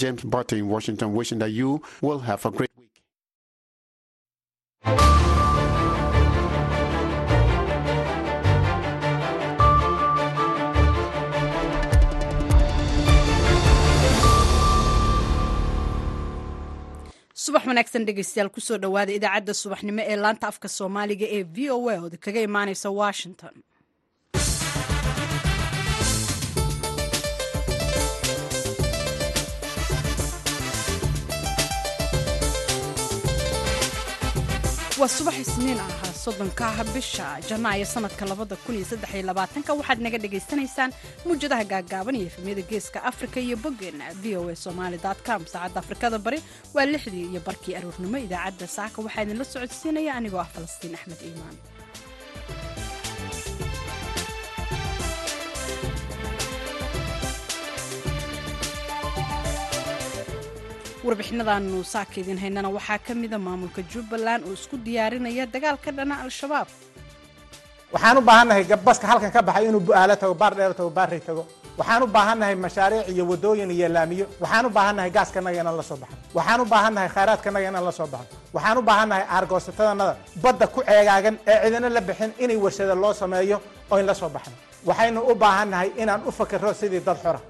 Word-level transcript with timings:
James 0.00 0.22
Barter 0.24 0.56
in 0.56 0.68
Washington, 0.68 1.14
wishing 1.14 1.38
that 1.40 1.50
you 1.50 1.82
will 2.00 2.20
have 2.20 2.44
a 2.46 2.50
great 2.50 2.70
week. 2.78 3.02
subax 17.44 17.64
wanaagsan 17.70 18.04
dhegeystayaal 18.08 18.50
ku 18.54 18.60
soo 18.66 18.78
dhowaada 18.82 19.12
idaacadda 19.18 19.52
subaxnimo 19.62 20.02
ee 20.12 20.16
laanta 20.24 20.46
afka 20.52 20.68
soomaaliga 20.78 21.26
ee 21.36 21.42
v 21.54 21.70
o 21.76 21.88
a 21.88 21.96
ood 22.04 22.14
kaga 22.24 22.40
imaaneysa 22.48 22.88
washington 23.02 23.54
waa 35.00 35.08
subax 35.16 35.36
isniin 35.44 35.80
ah 35.80 36.12
soddonkaah 36.24 36.78
bisha 36.94 37.26
janaayo 37.48 37.86
sanadka 37.94 38.24
labada 38.30 38.56
kun 38.64 38.74
iyo 38.78 38.84
saddex 38.90 39.10
iyo 39.14 39.24
labaatanka. 39.30 39.70
Waxaad 39.78 40.00
naga 40.04 40.18
dhagaysanaysaan 40.24 40.90
muwjadaha 41.26 41.64
gaagaaban 41.72 42.16
iyo 42.18 42.26
efemyada 42.30 42.62
geeska 42.70 42.98
afrika 43.10 43.38
iyo 43.40 43.56
boggeena 43.64 44.06
v 44.22 44.36
o 44.40 44.48
a 44.52 44.56
somaali 44.64 44.98
com. 45.26 45.40
Saacadda 45.52 45.80
afrikada 45.82 46.18
bari 46.18 46.38
waa 46.74 46.86
lixdii 46.92 47.26
iyo 47.32 47.40
barkii 47.46 47.74
aruurnimo 47.78 48.18
idaacadda 48.26 48.66
saaka. 48.76 48.96
Waxaa 49.04 49.22
idinla 49.24 49.44
socodsiinaya 49.44 50.12
anigoo 50.18 50.40
ah 50.44 50.48
falastiin 50.54 50.94
axmed 50.98 51.20
iimaan 51.28 51.56
warbixinadaanu 61.04 61.78
saaka 61.94 62.14
idin 62.20 62.38
haynana 62.42 62.68
waxaa 62.76 62.98
ka 63.06 63.12
mida 63.14 63.38
maamulka 63.46 63.80
jubbaland 63.92 64.42
oo 64.48 64.52
isku 64.58 64.76
diyaarinaya 64.86 65.44
dagaal 65.54 65.76
ka 65.84 65.90
al-shabaab. 66.24 66.68
Waxaan 67.94 68.16
u 68.18 68.20
baahannahay 68.28 68.64
gabaska 68.70 69.06
halkan 69.10 69.30
ka 69.32 69.40
baxay 69.48 69.64
inuu 69.68 69.80
bu'aalo 69.88 70.14
tago 70.22 70.34
baar 70.34 70.54
dheer 70.58 70.72
tago 70.78 70.90
baarri 70.90 71.20
tago. 71.20 71.42
Waxaan 71.78 72.02
u 72.02 72.06
baahannahay 72.06 72.54
mashaariic 72.64 73.08
iyo 73.08 73.24
wadooyin 73.30 73.70
iyo 73.70 73.88
laamiyo. 73.88 74.26
Waxaan 74.42 74.66
u 74.66 74.70
baahannahay 74.76 75.10
gaaskanaga 75.16 75.60
inaan 75.60 75.76
la 75.76 75.82
soo 75.82 75.96
baxno 76.02 76.16
waxaan 76.36 76.60
u 76.60 76.64
baahannahay 76.72 77.08
khayraadkanaga 77.14 77.66
inaan 77.70 77.84
la 77.88 77.92
soo 77.98 78.06
baxno 78.14 78.36
waxaan 78.56 78.78
u 78.78 78.82
baahannahay 78.88 79.24
aargoosatadanada 79.36 80.14
badda 80.42 80.66
ku 80.74 80.80
ceegaagan 80.88 81.34
ee 81.50 81.56
cidina 81.64 81.88
la 81.96 82.00
bixin 82.08 82.30
inay 82.44 82.56
warshada 82.64 82.94
loo 83.02 83.12
sameeyo 83.22 83.56
oo 83.90 83.96
in 84.00 84.06
la 84.06 84.14
soo 84.14 84.28
baxno. 84.36 84.52
Waxaynu 84.88 85.20
u 85.30 85.34
baahannahay 85.34 85.88
inaan 86.02 86.20
u 86.28 86.30
fakiro 86.38 86.70
sidii 86.80 87.00
dad 87.08 87.18
xora 87.24 87.40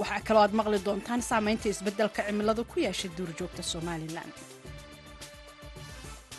waxaa 0.00 0.20
kaloo 0.26 0.42
aad 0.44 0.54
maqli 0.58 0.78
doontaan 0.86 1.22
saamaynta 1.30 1.68
isbeddelka 1.68 2.20
cimilada 2.26 2.62
ku 2.70 2.76
yeeshay 2.84 3.10
duurjoogta 3.16 3.62
somalilan. 3.62 4.30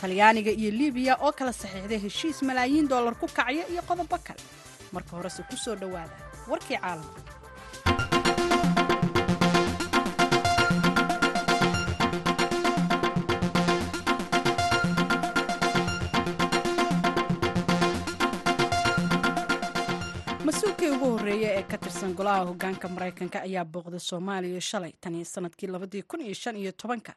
Talyaaniga 0.01 0.51
iyo 0.61 0.71
libiya 0.79 1.13
oo 1.25 1.31
kala 1.37 1.51
saxiixday 1.61 1.99
heshiis 2.05 2.37
malaayiin 2.47 2.87
dollar 2.93 3.15
ku 3.21 3.27
kacaya 3.27 3.63
iyo 3.73 3.81
qodobo 3.89 4.17
kale. 4.27 4.41
Marka 4.93 5.11
horese 5.17 5.41
ku 5.49 5.55
soo 5.63 5.75
dhowaada 5.81 6.15
warkii 6.51 6.77
caalamka 6.83 8.24
mas'uulkii 20.55 20.89
ugu 20.95 21.05
horreeya 21.11 21.49
ee 21.59 21.63
ka 21.71 21.77
tirsan 21.77 22.13
golaha 22.17 22.45
hogaanka 22.49 22.87
maraykanka 22.95 23.37
ayaa 23.47 23.65
booqday 23.73 23.99
soomaaliya 23.99 24.61
shalay 24.61 24.93
tan 25.01 25.15
iyo 25.15 25.25
sannadkii 25.25 25.67
labadii 25.67 26.01
kun 26.09 26.21
iyo 26.21 26.33
shan 26.33 26.55
iyo 26.55 26.71
tobanka. 26.71 27.13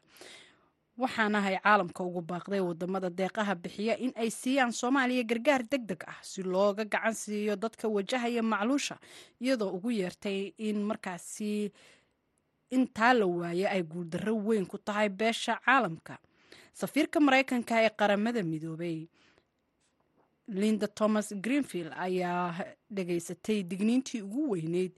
Waxaanahay 0.97 1.55
caalamka 1.63 2.03
ugu 2.03 2.21
baaqday 2.21 2.59
waddamada 2.59 3.09
deeqaha 3.09 3.55
bixiya 3.55 3.95
in 3.97 4.11
ay 4.15 4.29
siiyaan 4.29 4.71
soomaaliya 4.73 5.23
gargaar 5.23 5.63
deg 5.71 5.85
deg 5.87 6.03
ah 6.07 6.19
si 6.21 6.43
looga 6.43 6.83
gacan 6.85 7.13
siiyo 7.13 7.55
dadka 7.55 7.87
wajahaya 7.87 8.43
macluusha 8.43 8.97
iyadoo 9.41 9.71
ugu 9.71 9.91
yeertay 9.91 10.51
in 10.57 10.83
markaasi 10.83 11.71
intaa 12.71 13.13
la 13.13 13.25
waaye 13.25 13.67
ay 13.67 13.83
guuldarro 13.83 14.35
weyn 14.35 14.65
ku 14.65 14.77
tahay 14.77 15.09
beesha 15.09 15.59
caalamka. 15.65 16.17
Safiirka 16.73 17.19
maraykanka 17.19 17.83
ee 17.85 17.89
qaramada 17.89 18.43
midoobay 18.43 19.07
linda 20.49 20.87
thomas 20.87 21.33
greenfield 21.41 21.93
ayaa 21.97 22.55
dhegaysatay 22.91 23.63
digniintii 23.63 24.21
ugu 24.21 24.49
weyneyd 24.51 24.91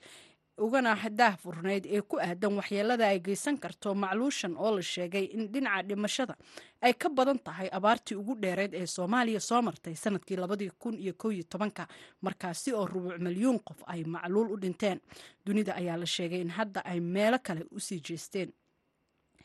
ugana 0.58 0.96
daah 1.10 1.38
furnayd 1.38 1.86
ee 1.86 2.02
ku 2.02 2.20
aadan 2.20 2.54
waxyeelada 2.54 3.08
ay 3.08 3.20
geysan 3.20 3.58
karto 3.58 3.96
macluushan 3.96 4.54
oo 4.58 4.76
la 4.76 4.82
sheegay 4.82 5.24
in 5.26 5.48
dhinaca 5.52 5.84
dhimashada 5.88 6.36
ay 6.82 6.94
ka 6.94 7.10
badan 7.10 7.40
tahay 7.40 7.70
abaartii 7.72 8.16
ugu 8.16 8.36
dheereyd 8.36 8.74
ee 8.74 8.86
soomaaliya 8.86 9.40
soo 9.40 9.62
martay 9.62 9.96
sannadkii 9.96 10.36
labadii 10.38 10.70
kun 10.80 10.96
iyo 11.00 11.14
kow 11.14 11.32
iyo 11.32 11.44
tobanka 11.44 11.88
markaasi 12.22 12.74
oo 12.74 12.86
rubuuc 12.86 13.18
milyuun 13.20 13.60
qof 13.60 13.82
ay 13.88 14.04
macluul 14.04 14.52
u 14.54 14.58
dhinteen. 14.58 15.00
Dunida 15.46 15.76
ayaa 15.76 15.98
la 15.98 16.06
sheegay 16.06 16.42
in 16.42 16.50
hadda 16.50 16.86
ay 16.86 17.00
meelo 17.00 17.40
kale 17.44 17.66
u 17.72 17.80
sii 17.80 18.00
jeesteen 18.00 18.52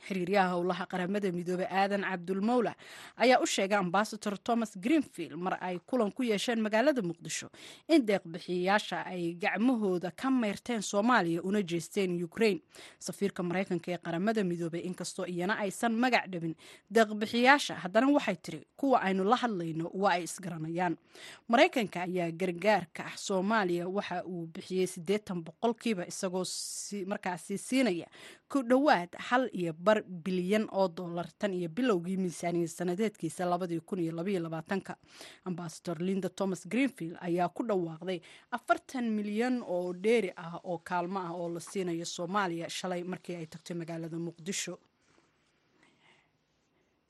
xiriiryaha 0.08 0.48
howlaha 0.54 0.86
qaramada 0.86 1.32
midoobey 1.32 1.66
aadan 1.70 2.02
cabdulmowla 2.10 2.74
ayaa 3.16 3.40
u 3.40 3.46
sheegay 3.46 3.78
ambasador 3.78 4.36
thomas 4.46 4.78
greenfield 4.78 5.32
mar 5.46 5.58
ay 5.60 5.78
kulan 5.86 6.12
ku 6.12 6.22
yeesheen 6.22 6.60
magaalada 6.66 7.02
muqdisho 7.02 7.48
in 7.88 8.06
deeqbixiyayaasha 8.06 8.98
ay 9.06 9.34
gacmahooda 9.34 10.10
ka 10.10 10.30
mayrteen 10.30 10.82
soomaaliya 10.82 11.42
una 11.42 11.62
jeesteen 11.62 12.22
ukraine. 12.24 12.60
Safiirka 12.98 13.42
maraykanka 13.42 13.92
ee 13.92 13.98
qaramada 13.98 14.44
midoobey 14.44 14.80
inkastoo 14.88 15.26
iyana 15.26 15.54
aysan 15.64 15.92
magac 16.04 16.26
dhabin 16.32 16.54
deeqbixiyaasha 16.90 17.74
haddana 17.82 18.08
waxay 18.16 18.36
tiri 18.36 18.60
kuwa 18.76 19.00
aynu 19.02 19.24
la 19.24 19.36
hadlayno 19.36 19.90
waa 19.94 20.12
ay 20.16 20.22
isgaranayaan. 20.24 20.96
Maraykanka 21.48 22.02
ayaa 22.02 22.30
gargaarka 22.30 23.02
ah 23.06 23.16
soomaaliya 23.16 23.88
waxa 23.88 24.24
uu 24.24 24.46
bixiyey 24.54 24.86
siddeetan 24.86 25.42
boqolkiiba 25.46 26.06
isagoo 26.06 26.44
markaasi 27.06 27.58
siinaya 27.58 28.06
ku 28.48 28.62
dhowaad 28.62 29.10
hal 29.28 29.48
iyo 29.52 29.72
bar 29.86 29.98
bilyan 30.26 30.64
oo 30.72 30.88
dollar 30.98 31.26
tan 31.38 31.52
iyo 31.58 31.68
bilowgii 31.68 32.16
miisaaniyad 32.24 32.68
sanadeedkiisa 32.78 33.44
labadii 33.52 33.80
kun 33.88 33.98
iyo 34.04 34.12
labaiyo 34.18 34.40
labaatanka. 34.46 34.96
Ambasador 35.44 35.98
linda 36.08 36.28
thomas 36.28 36.62
greenfield 36.72 37.16
ayaa 37.20 37.48
ku 37.48 37.62
dhawaaqday 37.68 38.20
afartan 38.50 39.06
milyan 39.18 39.62
oo 39.76 39.92
dheeri 40.04 40.30
ah 40.36 40.60
oo 40.64 40.78
kaalmo 40.78 41.18
ah 41.20 41.32
oo 41.40 41.48
la 41.54 41.60
siinayo 41.60 42.04
soomaaliya 42.16 42.68
shalay 42.78 43.02
markii 43.12 43.36
ay 43.40 43.46
tagtay 43.46 43.76
magaalada 43.76 44.16
muqdisho. 44.26 44.78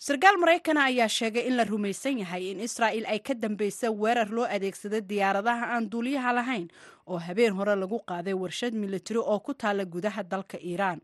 Sarkaal 0.07 0.37
maraykana 0.43 0.85
ayaa 0.91 1.09
sheegay 1.09 1.47
in 1.49 1.57
la 1.57 1.65
rumaysan 1.65 2.19
yahay 2.23 2.51
in 2.53 2.61
israa'il 2.61 3.07
ay 3.13 3.19
ka 3.27 3.35
dambeysa 3.35 3.89
weerar 4.03 4.29
loo 4.37 4.45
adeegsada 4.57 5.01
diyaaradaha 5.01 5.65
aan 5.75 5.89
duuliyaha 5.93 6.33
lahayn 6.39 6.67
oo 7.07 7.19
habeen 7.27 7.55
hore 7.59 7.75
lagu 7.83 7.99
qaaday 8.11 8.35
warshad 8.43 8.75
militari 8.75 9.19
oo 9.21 9.39
ku 9.41 9.55
taala 9.55 9.85
gudaha 9.85 10.23
dalka 10.23 10.59
iiraan 10.61 11.01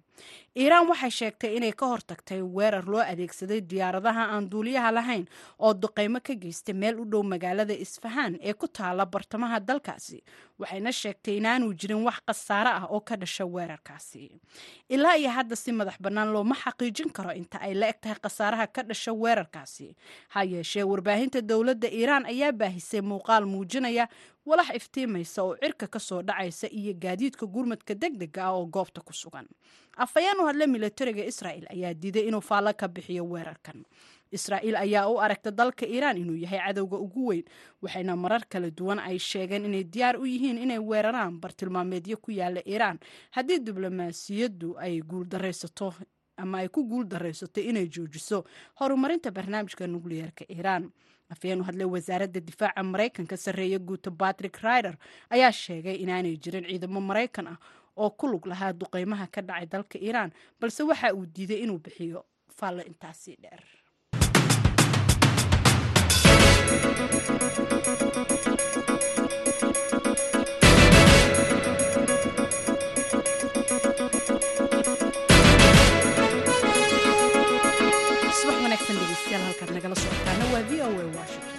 iiraan 0.57 0.89
waxay 0.91 1.11
sheegtay 1.11 1.57
inay 1.57 1.73
ka 1.73 1.87
hortagtay 1.89 2.41
weerar 2.57 2.85
loo 2.93 3.01
adeegsaday 3.01 3.61
diyaaradaha 3.71 4.25
aan 4.35 4.49
duuliyaha 4.51 4.91
lahayn 4.93 5.25
oo 5.59 5.73
duqeymo 5.75 6.21
ka 6.21 6.35
geystay 6.35 6.75
meel 6.75 7.01
u 7.01 7.05
dhow 7.05 7.23
magaalada 7.25 7.73
isfahaan 7.75 8.37
ee 8.41 8.53
ku 8.53 8.69
taala 8.69 9.07
bartamaha 9.07 9.61
dalkaasi. 9.61 10.21
Waxayna 10.61 10.93
sheegtay 10.93 11.37
inaanu 11.41 11.73
jirin 11.75 12.05
wax 12.05 12.21
khasaare 12.27 12.69
ah 12.71 12.85
oo 12.93 13.01
ka 13.01 13.17
dhasha 13.17 13.45
weerarkaasi. 13.47 14.31
Ilaa 14.89 15.17
iyo 15.17 15.31
hadda 15.31 15.57
si 15.57 15.73
madax 15.73 15.97
bannaan 16.01 16.33
looma 16.33 16.55
xaqiijin 16.55 17.11
karo 17.13 17.33
inta 17.33 17.59
ay 17.61 17.75
la 17.75 17.89
eg 17.89 18.01
tahay 18.01 18.19
khasaaraha 18.23 18.67
ka 18.67 18.83
dhasha 18.83 19.13
weerarkaasi. 19.13 19.97
Ha 20.37 20.45
yeeshee 20.45 20.85
warbaahinta 20.85 21.41
dowladda 21.41 21.89
iiraan 21.89 22.27
ayaa 22.29 22.53
baahisay 22.53 23.01
muuqaal 23.01 23.47
muujinaya 23.49 24.09
walax 24.47 24.69
iftiimaysa 24.77 25.43
oo 25.43 25.57
cirka 25.57 25.87
ka 25.89 25.99
soo 25.99 26.23
dhacaysa 26.23 26.69
iyo 26.69 26.93
gaadiidka 26.95 27.47
gurmadka 27.47 27.95
deg 27.95 28.19
dega 28.21 28.45
ah 28.45 28.53
oo 28.59 28.67
goobta 28.67 29.01
ku 29.01 29.13
sugan 29.13 29.47
afhayeen 29.97 30.41
u 30.41 30.47
hadle 30.47 30.67
milatariga 30.67 31.25
israa'il 31.25 31.67
ayaa 31.71 31.95
diiday 31.95 32.29
inuu 32.29 32.41
faallo 32.41 32.73
ka 32.75 32.89
bixiyo 32.89 33.25
weerarkan. 33.25 33.85
Israa'iil 34.33 34.77
ayaa 34.77 35.09
u 35.13 35.19
aragta 35.21 35.51
dalka 35.51 35.87
iiraan 35.87 36.17
inuu 36.17 36.37
yahay 36.41 36.59
cadowga 36.67 36.97
ugu 36.97 37.27
weyn 37.29 37.45
waxayna 37.83 38.17
marar 38.17 38.43
kala 38.49 38.71
duwan 38.71 38.99
ay 38.99 39.19
sheegeen 39.19 39.65
inay 39.69 39.85
diyaar 39.85 40.17
u 40.17 40.25
yihiin 40.27 40.59
inay 40.59 40.79
weeraraan 40.79 41.37
bartilmaameedyo 41.41 42.17
ku 42.17 42.31
yaalla 42.33 42.61
iiraan 42.67 42.99
haddii 43.31 43.59
diblomaasiyaddu 43.61 44.77
ay 44.79 45.01
guuldaraysato 45.05 45.93
ama 46.37 46.59
ay 46.65 46.69
ku 46.69 46.85
guul 46.89 47.05
daraysato 47.05 47.61
inay 47.61 47.87
joojiso 47.93 48.45
horumarinta 48.81 49.31
barnaamijka 49.31 49.87
nukliyeerka 49.87 50.45
iiraan 50.49 50.89
afhayeen 51.29 51.61
u 51.61 51.65
hadlay 51.65 51.87
wasaaradda 51.87 52.41
difaaca 52.41 52.83
maraykanka 52.83 53.37
sarreeye 53.37 53.79
guuto 53.79 54.11
batrick 54.11 54.57
rider 54.65 54.97
ayaa 55.31 55.53
sheegay 55.53 55.95
inaanay 56.01 56.37
jirin 56.37 56.65
ciidamo 56.65 57.01
maraykan 57.01 57.47
ah 57.53 57.59
oo 57.97 58.11
ku 58.11 58.27
lug 58.33 58.47
lahaa 58.47 58.73
duqeymaha 58.73 59.27
ka 59.35 59.41
dhacay 59.43 59.67
dalka 59.67 59.99
iiraan 59.99 60.31
balse 60.61 60.83
waxa 60.83 61.15
uu 61.15 61.27
diiday 61.35 61.61
inuu 61.65 61.79
bixiyo 61.79 62.25
faallo 62.59 62.83
intaasii 62.91 63.37
dheer. 63.43 63.63
Halkaad 79.43 79.71
nagala 79.75 79.95
socotaana 80.03 80.45
waa 80.53 80.63
v 80.69 80.81
o 80.83 80.89
a 81.03 81.07
washington 81.17 81.52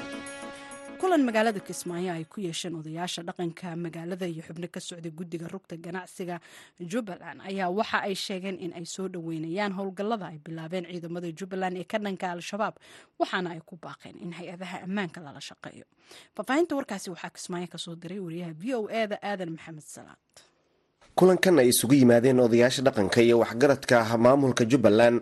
kulan 1.03 1.19
magaalada 1.27 1.59
kismaayo 1.59 2.13
ay 2.15 2.23
ku 2.31 2.39
yeesheen 2.39 2.75
odayaasha 2.79 3.23
dhaqanka 3.27 3.75
magaalada 3.75 4.23
iyo 4.23 4.39
xubno 4.47 4.67
ka 4.71 4.79
socda 4.79 5.09
guddiga 5.11 5.47
rugta 5.51 5.75
ganacsiga. 5.75 6.39
Jubbaland 6.79 7.43
ayaa 7.43 7.67
waxa 7.67 8.07
ay 8.07 8.15
sheegeen 8.15 8.55
in 8.63 8.71
ay 8.71 8.85
soo 8.87 9.07
dhoweynayaan 9.11 9.75
howlgallada 9.75 10.31
ay 10.31 10.39
bilaabeen 10.39 10.87
ciidamada 10.87 11.27
jubbaland 11.35 11.75
ee 11.75 11.83
ka 11.83 11.99
dhanka 11.99 12.31
al-shabaab 12.31 12.79
waxaana 13.19 13.51
ay 13.51 13.59
ku 13.67 13.75
baaqeen 13.75 14.15
in 14.23 14.31
hay'adaha 14.31 14.87
ammaanka 14.87 15.19
lala 15.19 15.43
shaqeeyo. 15.43 15.83
Faahfaahinta 16.35 16.71
warkaasi 16.79 17.11
waxaa 17.11 17.35
kismaayo 17.35 17.67
ka 17.67 17.77
soo 17.77 17.95
diray 17.99 18.19
wariyaha 18.23 18.53
v 18.55 18.63
o 18.79 18.87
e 18.87 19.03
da 19.11 19.19
aadan 19.19 19.51
maxamed 19.59 19.83
salaad 19.83 20.23
kulankan 21.17 21.59
ay 21.61 21.69
isugu 21.73 21.95
yimaadeen 22.01 22.39
odayaasha 22.45 22.81
dhaqanka 22.85 23.19
iyo 23.21 23.35
waxgaradka 23.43 23.97
maamulka 24.17 24.63
jubbaland. 24.65 25.21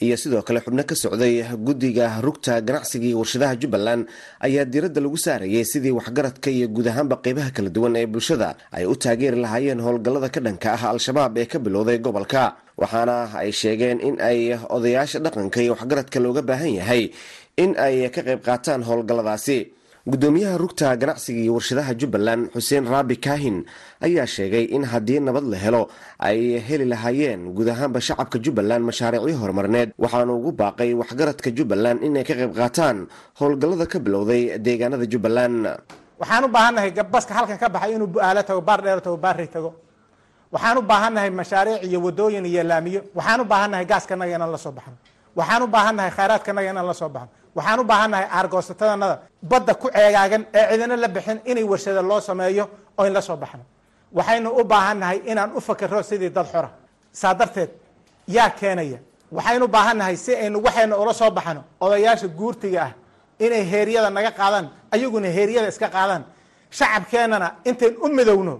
Iyo 0.00 0.16
sidoo 0.16 0.42
kale 0.44 0.60
xubno 0.60 0.84
ka 0.84 0.94
socday 0.94 1.40
guddiga 1.56 2.20
rugta 2.20 2.60
ganacsiga 2.60 3.06
iyo 3.08 3.18
warshadaha 3.24 3.56
jubbaland 3.56 4.04
ayaa 4.44 4.64
diiradda 4.68 5.00
lagu 5.00 5.16
saarayay 5.16 5.64
sidii 5.64 5.90
waxgaradka 5.98 6.50
iyo 6.52 6.68
guud 6.68 6.88
ahaanba 6.88 7.16
qeybaha 7.24 7.50
kala 7.56 7.70
duwan 7.72 7.96
ee 7.96 8.04
bulshada 8.06 8.56
ay 8.76 8.84
u 8.84 8.92
taageeri 8.96 9.40
lahaayeen 9.40 9.80
howlgallada 9.80 10.28
ka 10.28 10.40
dhanka 10.44 10.68
ah 10.76 10.92
al-shabaab 10.92 11.38
ee 11.40 11.46
ka 11.48 11.58
bilowday 11.58 11.96
gobolka. 11.98 12.56
Waxaana 12.76 13.32
ay 13.40 13.52
sheegeen 13.52 14.00
in 14.04 14.20
ay 14.20 14.52
odayaasha 14.76 15.18
dhaqanka 15.24 15.58
iyo 15.64 15.72
waxgaradka 15.72 16.20
looga 16.20 16.42
baahan 16.44 16.76
yahay 16.80 17.02
in 17.56 17.72
ay 17.80 18.04
ka 18.12 18.20
qayb 18.20 18.40
qaataan 18.44 18.84
howlgalladaasi 18.84 19.58
gudoomiyaha 20.06 20.54
rugta 20.62 20.94
ganacsiga 20.96 21.40
iyo 21.42 21.54
warshadaha 21.58 21.92
jubbaland 22.00 22.42
xuseen 22.54 22.86
raabi 22.86 23.16
kaahin 23.18 23.66
ayaa 24.06 24.26
sheegay 24.26 24.64
in 24.76 24.84
haddii 24.86 25.18
nabad 25.20 25.42
la 25.52 25.56
helo 25.58 25.82
ay 26.22 26.62
heli 26.68 26.84
lahaayeen 26.92 27.50
guud 27.56 27.68
ahaanba 27.74 27.98
shacabka 28.00 28.38
jubbaland 28.38 28.82
mashaariicyo 28.86 29.34
horumarneed 29.42 29.90
waxaanu 29.98 30.32
ugu 30.38 30.52
baaqay 30.60 30.90
waxgaradka 31.00 31.50
jubbaland 31.58 31.98
inay 32.06 32.22
ka 32.28 32.34
qayb 32.38 32.52
qaataan 32.54 32.96
howlgallada 33.40 33.86
ka 33.92 33.98
bilowday 33.98 34.42
deegaanada 34.66 35.06
jubbaland. 35.12 35.66
Waxaan 36.22 36.44
u 36.44 36.48
baahannahay 36.54 36.90
baska 37.14 37.32
halkan 37.34 37.58
ka 37.58 37.66
baxay 37.74 37.92
inuu 37.98 38.06
bu-aalo 38.06 38.42
tago 38.46 38.60
baar 38.68 38.80
dheer 38.86 39.00
tago 39.02 39.16
baarri 39.24 39.48
tago. 39.54 39.70
Waxaan 40.54 40.78
u 40.78 40.82
baahannahay 40.90 41.30
mashaariic 41.40 41.82
iyo 41.82 41.98
wadooyin 42.06 42.46
iyo 42.46 42.62
laamiyo. 42.62 43.00
Waxaan 43.18 43.40
u 43.42 43.44
baahannahay 43.44 43.84
gaaskanaga 43.90 44.32
inaan 44.38 44.52
la 44.54 44.58
soo 44.64 44.70
baxno 44.72 44.94
waxaan 45.38 45.62
u 45.62 45.66
baahannahay 45.74 46.10
khayraadkanaga 46.16 46.70
inaan 46.72 46.86
la 46.86 46.94
soo 46.94 47.10
baxno 47.16 47.28
waxaan 47.56 47.80
u 47.80 47.84
baahannahay 47.84 48.26
aargoosatadanada 48.36 49.16
badda 49.50 49.74
ku 49.74 49.86
ceegaagan 49.94 50.42
ee 50.58 50.64
cidina 50.70 50.96
la 50.96 51.08
bixin 51.08 51.38
inay 51.50 51.64
warshada 51.70 52.02
loo 52.02 52.20
sameeyo 52.20 52.64
oo 52.98 53.04
in 53.06 53.12
la 53.12 53.20
soo 53.20 53.36
baxno. 53.36 53.64
Waxaynu 54.18 54.48
u 54.60 54.64
baahannahay 54.64 55.18
inaan 55.30 55.50
u 55.56 55.60
fakero 55.60 56.02
sidii 56.02 56.30
dad 56.30 56.46
xora. 56.52 56.70
Saa 57.12 57.34
darteed 57.34 57.70
yaa 58.28 58.50
keenaya. 58.50 58.98
Waxaynu 59.32 59.66
baahannahay 59.68 60.16
si 60.16 60.32
aynu 60.34 60.58
waxaynu 60.66 60.94
ula 61.02 61.12
soo 61.14 61.30
baxno 61.30 61.62
odayaasha 61.80 62.28
guurtiga 62.28 62.80
ah 62.86 62.92
inay 63.44 63.62
heeryada 63.72 64.10
naga 64.10 64.30
qaadaan 64.30 64.66
ayaguna 64.94 65.28
heeryada 65.36 65.68
iska 65.68 65.88
qaadaan. 65.88 66.22
Shacabkeenana 66.70 67.48
intayn 67.64 67.94
u 68.04 68.08
midowno 68.08 68.54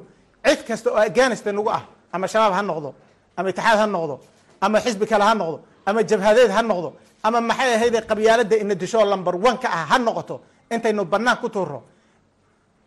cid 0.46 0.60
kasta 0.68 0.90
oo 0.90 0.96
afghanistan 1.08 1.54
nagu 1.54 1.68
ah 1.70 1.82
ama 2.12 2.26
shabaab 2.28 2.52
ha 2.58 2.62
noqdo 2.62 2.90
ama 3.36 3.48
itixaad 3.50 3.78
ha 3.78 3.86
noqdo 3.86 4.14
ama 4.60 4.78
xisbi 4.84 5.06
kale 5.06 5.24
ha 5.24 5.34
noqdo 5.34 5.58
ama 5.88 6.00
jabhadeed 6.10 6.50
ha 6.56 6.60
noqdo. 6.70 6.90
Ama 7.26 7.38
maxay 7.40 7.70
ahayde 7.76 7.98
qabyaalada 8.10 8.56
ina 8.62 8.74
disho 8.82 8.98
lumber 9.12 9.34
one 9.48 9.58
ka 9.62 9.68
ah 9.78 9.84
ha 9.90 9.96
noqoto 10.06 10.36
intaynu 10.74 11.02
banaan 11.12 11.36
ku 11.42 11.48
tuuro 11.54 11.80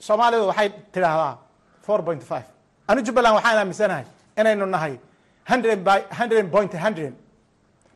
soomaalida 0.06 0.44
waxay 0.52 0.70
tidhaahdaa 0.94 1.34
four 1.86 2.00
point 2.08 2.24
five. 2.30 2.46
Anu 2.90 3.00
jubbaland 3.06 3.36
waxaan 3.38 3.58
aaminsanahay 3.62 4.06
inaynu 4.40 4.66
nahay 4.76 4.94
hundred 5.52 5.80
by 5.88 6.00
hundred 6.20 6.46
point 6.56 6.72
hundred. 6.86 7.14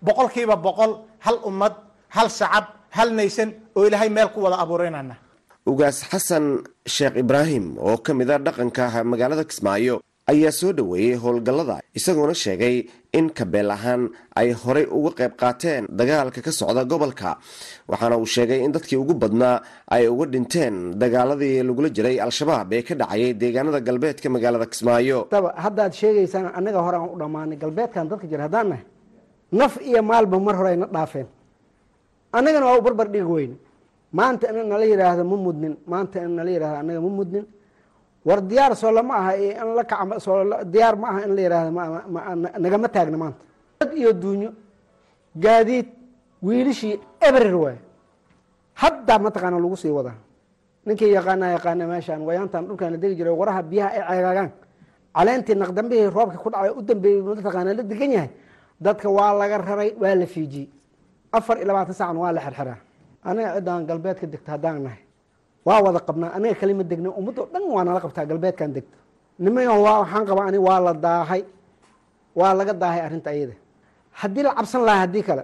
Boqolkiiba 0.06 0.56
boqol 0.68 0.92
hal 1.26 1.38
ummad 1.50 1.74
hal 2.16 2.28
shacab 2.40 2.66
hal 2.98 3.10
naysan 3.20 3.50
oo 3.76 3.84
ilaahay 3.88 4.10
meel 4.10 4.30
ku 4.36 4.40
wada 4.46 4.58
abuureynana 4.64 5.16
ugaas 5.72 5.98
xasan 6.12 6.46
sheekh 6.96 7.16
ibraahim 7.24 7.66
oo 7.80 7.96
ka 8.06 8.12
mid 8.20 8.30
a 8.30 8.38
dhaqanka 8.46 8.84
magaalada 9.12 9.44
kismaayo 9.50 9.96
ayaa 10.32 10.52
soo 10.60 10.72
dhoweeyey 10.78 11.16
howlgallada 11.24 11.76
isagoona 12.00 12.36
sheegay 12.44 12.76
in 13.20 13.28
kabeel 13.38 13.70
ahaan 13.76 14.02
ay 14.40 14.50
horay 14.62 14.86
uga 14.98 15.12
qayb 15.20 15.34
qaateen 15.42 15.84
dagaalka 16.00 16.40
ka 16.46 16.52
socda 16.60 16.82
gobolka. 16.92 17.32
Waxaana 17.92 18.16
uu 18.22 18.26
sheegay 18.36 18.60
in 18.66 18.72
dadkii 18.76 18.98
ugu 19.04 19.14
badnaa 19.22 19.58
ay 19.96 20.04
uga 20.14 20.26
dhinteen 20.34 20.76
dagaaladii 21.02 21.62
lagula 21.68 21.90
jiray 21.98 22.18
al-shabaab 22.26 22.74
ee 22.78 22.82
ka 22.88 22.94
dhacayay 23.02 23.32
deegaanada 23.42 23.80
galbeedka 23.88 24.28
magaalada 24.36 24.66
kismaayo. 24.72 25.20
Haddaad 25.66 25.92
sheegaysaan 26.00 26.46
annaga 26.58 26.80
hore 26.86 26.98
aan 27.00 27.10
u 27.16 27.18
dhammaanay 27.22 27.58
galbeedkan 27.64 28.06
dadka 28.12 28.26
jira 28.32 28.44
haddaan 28.48 28.68
nahay 28.72 28.86
naf 29.60 29.74
iyo 29.90 30.02
maalba 30.12 30.38
mar 30.48 30.56
hore 30.60 30.70
ayna 30.74 30.88
dhaafeen. 30.96 31.28
Annagana 32.38 32.66
waa 32.70 32.78
u 32.80 32.82
barbar 32.88 33.08
dhigi 33.14 33.30
weyne 33.36 33.56
maanta 34.18 34.46
in 34.50 34.68
nala 34.72 34.86
yidhaahdo 34.92 35.24
ma 35.32 35.38
mudnin 35.46 35.74
maanta 35.92 36.18
in 36.26 36.32
nala 36.38 36.50
yidhahdo 36.56 36.78
annaga 36.82 37.02
ma 37.06 37.12
mudnin 37.20 37.46
war 38.26 38.40
diyaar 38.42 38.76
soo 38.76 38.92
lama 38.92 39.14
aha 39.16 39.32
in 39.38 39.76
la 39.76 39.84
kac 39.84 40.00
soo 40.20 40.44
diyaar 40.74 40.96
ma 40.96 41.08
aha 41.10 41.20
in 41.28 41.36
la 41.36 41.42
yidhahdo 41.42 41.72
nagama 42.64 42.88
taagna 42.88 43.18
maanta. 43.18 43.44
Dad 43.80 43.92
iyo 43.98 44.14
duunyo 44.14 44.52
gaadiid 45.36 45.88
wiilishii 46.44 47.00
ebrer 47.28 47.56
waay 47.56 47.78
haddaa 48.82 49.20
mataqaana 49.20 49.60
lagu 49.60 49.76
sii 49.78 49.90
wadaa. 49.98 50.16
Ninkii 50.86 51.12
yaqaana 51.18 51.46
yaqaana 51.56 51.88
meeshaan 51.88 52.22
wayaantan 52.28 52.66
dhulkaan 52.68 52.92
la 52.92 52.98
degi 52.98 53.16
jiray 53.16 53.34
waraha 53.42 53.62
biyaha 53.64 53.90
ay 53.90 54.18
ceegaagaan 54.18 54.52
caleentii 55.16 55.56
naqdambihii 55.56 56.10
roobka 56.16 56.38
ku 56.44 56.50
dhacay 56.50 56.72
u 56.80 56.82
dambeeyey 56.82 57.22
mataqaana 57.22 57.74
la 57.74 57.84
degan 57.84 58.12
yahay. 58.12 58.30
Dadka 58.82 59.08
waa 59.10 59.34
laga 59.40 59.58
raray 59.58 59.90
waa 60.02 60.16
la 60.16 60.26
fiijiyey. 60.26 60.68
Afar 61.32 61.58
iyo 61.58 61.66
labaatan 61.68 61.94
saacan 61.94 62.18
waa 62.18 62.32
la 62.32 62.42
xirxiraa. 62.42 62.78
Aniga 63.24 63.56
ciddaan 63.56 63.86
galbeedka 63.88 64.26
degta 64.28 64.52
haddaan 64.52 64.84
nahay 64.84 65.00
waa 65.66 65.82
wada 65.86 66.00
qabnaa 66.08 66.32
aniga 66.38 66.56
kalima 66.62 66.84
degna 66.84 67.10
ummaddo 67.20 67.42
dhan 67.54 67.64
waa 67.76 67.84
nala 67.88 68.00
qabtaa 68.06 68.26
galbeedkan 68.26 68.70
degta. 68.76 68.98
Niman 69.40 69.68
waa 69.86 70.00
waxaan 70.02 70.26
qabaa 70.30 70.46
ani 70.50 70.58
waa 70.68 70.80
la 70.86 70.94
daahay 70.94 71.44
waa 72.40 72.54
laga 72.60 72.74
daahay 72.74 73.02
arrinta 73.08 73.30
ayada. 73.30 73.54
Haddii 74.20 74.44
la 74.44 74.52
cabsan 74.58 74.82
lahaa 74.88 75.00
haddii 75.04 75.24
kale 75.24 75.44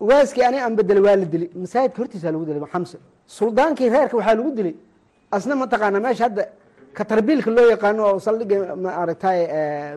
ugaaskii 0.00 0.42
ani 0.48 0.58
aan 0.60 0.74
bedelay 0.76 1.02
waa 1.06 1.16
la 1.16 1.24
dili 1.24 1.46
masaajidka 1.62 1.98
hortiisa 2.02 2.30
lagu 2.32 2.44
dilay 2.44 2.62
xamse 2.72 2.96
suldaankii 3.26 3.88
reerka 3.94 4.16
waxaa 4.16 4.34
lagu 4.34 4.50
dilay. 4.58 4.74
Asna 5.30 5.54
mataqaana 5.56 5.98
meesha 6.00 6.24
hadda 6.24 6.42
katarbiilka 6.94 7.50
loo 7.50 7.66
yaqaano 7.74 8.02
oo 8.10 8.18
saldhiga 8.26 8.76
maaragtay 8.76 9.38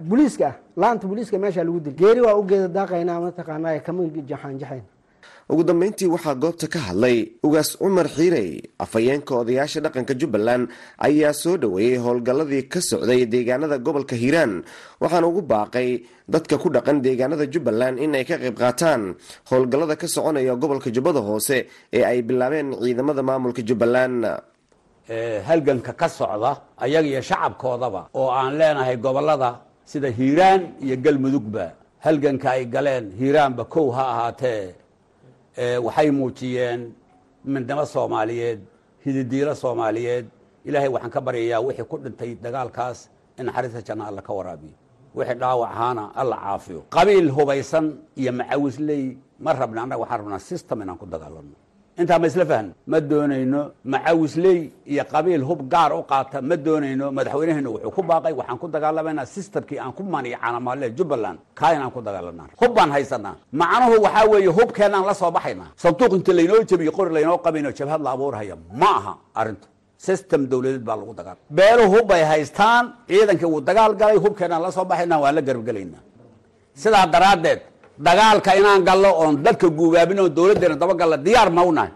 booliiska 0.10 0.46
ah 0.48 0.56
laanta 0.82 1.08
booliiska 1.08 1.38
meesha 1.44 1.64
lagu 1.64 1.80
dilay. 1.80 1.98
Geeri 2.02 2.22
waa 2.22 2.36
u 2.40 2.44
geeda 2.50 2.68
daaqaynaa 2.68 3.20
mataqaana 3.28 3.80
kama 3.86 4.02
jaxaanjaxayn 4.32 4.84
ugu 5.52 5.64
dambeyntii 5.64 6.08
waxaa 6.14 6.36
goobta 6.44 6.68
ka 6.74 6.80
hadlay 6.88 7.18
ugaas 7.44 7.70
cumar 7.82 8.08
xiirey 8.16 8.50
afhayeenka 8.84 9.34
odayaasha 9.42 9.80
dhaqanka 9.86 10.14
jubbaland 10.20 10.70
ayaa 11.08 11.34
soo 11.34 11.58
dhoweeyey 11.58 11.98
howlgalladii 12.06 12.64
ka 12.74 12.80
socday 12.82 13.26
deegaanada 13.26 13.78
gobolka 13.86 14.16
hiiraan. 14.16 14.54
Waxaana 15.02 15.28
ugu 15.28 15.42
baaqay 15.42 15.90
dadka 16.34 16.56
ku 16.62 16.70
dhaqan 16.70 17.02
deegaanada 17.06 17.46
jubbaland 17.54 17.98
in 18.04 18.14
ay 18.16 18.26
ka 18.30 18.38
qayb 18.38 18.56
qaataan 18.62 19.16
howlgallada 19.50 19.96
ka 20.02 20.08
soconaya 20.08 20.54
gobolka 20.56 20.90
jubbada 20.96 21.20
hoose 21.20 21.66
ee 21.94 22.04
ay 22.06 22.22
bilaabeen 22.22 22.68
ciidamada 22.82 23.22
maamulka 23.24 23.62
jubbaland. 23.66 24.22
Halganka 25.50 25.94
ka 25.98 26.08
socda 26.10 26.52
ayaga 26.78 27.08
iyo 27.10 27.22
shacabkoodaba 27.26 28.02
oo 28.14 28.30
aan 28.30 28.54
leenahay 28.60 28.98
gobollada 29.02 29.50
sida 29.86 30.10
hiiraan 30.14 30.62
iyo 30.86 30.96
galmudugba 31.02 31.74
halganka 32.06 32.52
ay 32.54 32.66
galeen 32.70 33.06
hiiraanba 33.20 33.66
kow 33.66 33.90
ha 33.90 34.04
ahaatee 34.14 34.76
waxay 35.58 36.12
muujiyeen 36.12 36.82
midnimo 37.46 37.86
soomaaliyeed 37.86 38.60
hididiilo 39.06 39.56
soomaaliyeed. 39.56 40.26
Ilaahay 40.66 40.90
waxaan 40.90 41.12
ka 41.12 41.22
baryayaa 41.22 41.62
wixii 41.68 41.84
ku 41.92 41.98
dhintay 41.98 42.36
dagaalkaas 42.36 43.10
in 43.40 43.46
naxariista 43.46 43.82
janna 43.88 44.08
alla 44.08 44.22
ka 44.22 44.34
waraabiyo. 44.34 44.76
Wixii 45.16 45.36
dhaawac 45.40 45.70
ahaana 45.72 46.04
alla 46.16 46.36
caafiyo. 46.38 46.82
Qabiil 46.90 47.30
hubaysan 47.32 47.86
iyo 48.16 48.32
macawisley 48.32 49.18
ma 49.40 49.54
rabna 49.54 49.82
annaga 49.84 50.02
waxaan 50.04 50.20
rabnaa 50.22 50.40
system 50.40 50.82
inaan 50.82 50.98
ku 50.98 51.06
dagaalano 51.06 51.56
intaa 52.02 52.20
ma 52.22 52.28
isla 52.32 52.46
fahno 52.52 52.72
ma 52.92 52.98
doonayno 53.12 53.60
macawisley 53.94 54.60
iyo 54.94 55.04
qabiil 55.14 55.44
hub 55.50 55.62
gaar 55.74 55.92
u 56.00 56.04
qaata 56.12 56.38
ma 56.50 56.56
doonayno 56.66 57.06
madaxweynaheenu 57.18 57.70
wuxuu 57.76 57.92
ku 57.96 58.02
baaqay 58.10 58.34
waxaan 58.40 58.58
ku 58.62 58.68
dagaalamaynaa 58.76 59.26
systemkii 59.36 59.80
aan 59.84 59.94
ku 59.98 60.04
manicanamaale 60.14 60.88
jubbaland. 60.98 61.40
Kaa 61.60 61.72
inaan 61.76 61.92
ku 61.96 62.00
dagaalanaa 62.08 62.48
hub 62.62 62.72
baan 62.78 62.92
haysanaa. 62.96 63.36
Macnuhu 63.62 63.96
waxaa 64.06 64.26
weeye 64.32 64.52
hubkeenaan 64.58 65.06
la 65.10 65.14
soo 65.22 65.32
baxaynaa. 65.38 65.70
Sanduuq 65.84 66.14
inta 66.18 66.32
laynoo 66.40 66.62
jebiyo 66.70 66.92
qori 66.98 67.12
laynoo 67.18 67.38
qabayno 67.46 67.70
jabhad 67.78 68.02
la 68.06 68.10
abuurhaya 68.16 68.56
ma 68.82 68.90
aha 69.00 69.14
arrintu. 69.40 69.68
System 70.08 70.42
dawladeed 70.52 70.84
baa 70.90 70.96
lagu 71.02 71.14
dagaal 71.20 71.38
beelu 71.58 71.84
hub 71.94 72.06
bay 72.12 72.24
haystaan 72.32 72.84
ciidankii 73.10 73.50
wuu 73.54 73.62
dagaal 73.70 73.94
galay 74.02 74.18
hubkeenaan 74.24 74.62
la 74.66 74.72
soo 74.78 74.86
baxaynaa 74.92 75.20
waan 75.24 75.36
la 75.38 75.42
garbgelaynaa 75.48 76.02
sidaa 76.82 77.06
daraaddeed 77.14 77.60
dagaalka 78.06 78.52
inaan 78.60 78.82
gallo 78.88 79.10
oon 79.22 79.34
dadka 79.46 79.68
guubaabin 79.78 80.20
oon 80.24 80.32
dawladdeena 80.38 80.76
dabagalla 80.82 81.18
diyaar 81.26 81.50
ma 81.58 81.62
u 81.70 81.72
nahay 81.78 81.92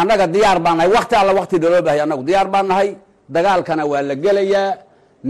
annaga 0.00 0.26
diyaar 0.34 0.58
baan 0.64 0.76
nahay. 0.78 0.90
Wakti 0.96 1.14
alla 1.20 1.32
wakti 1.38 1.56
naloo 1.62 1.82
bahay 1.86 2.00
annagu 2.04 2.22
diyaar 2.28 2.48
baan 2.54 2.66
nahay. 2.70 2.88
Dagaalkana 3.34 3.82
waa 3.90 4.02
la 4.08 4.14
gelayaa. 4.24 4.76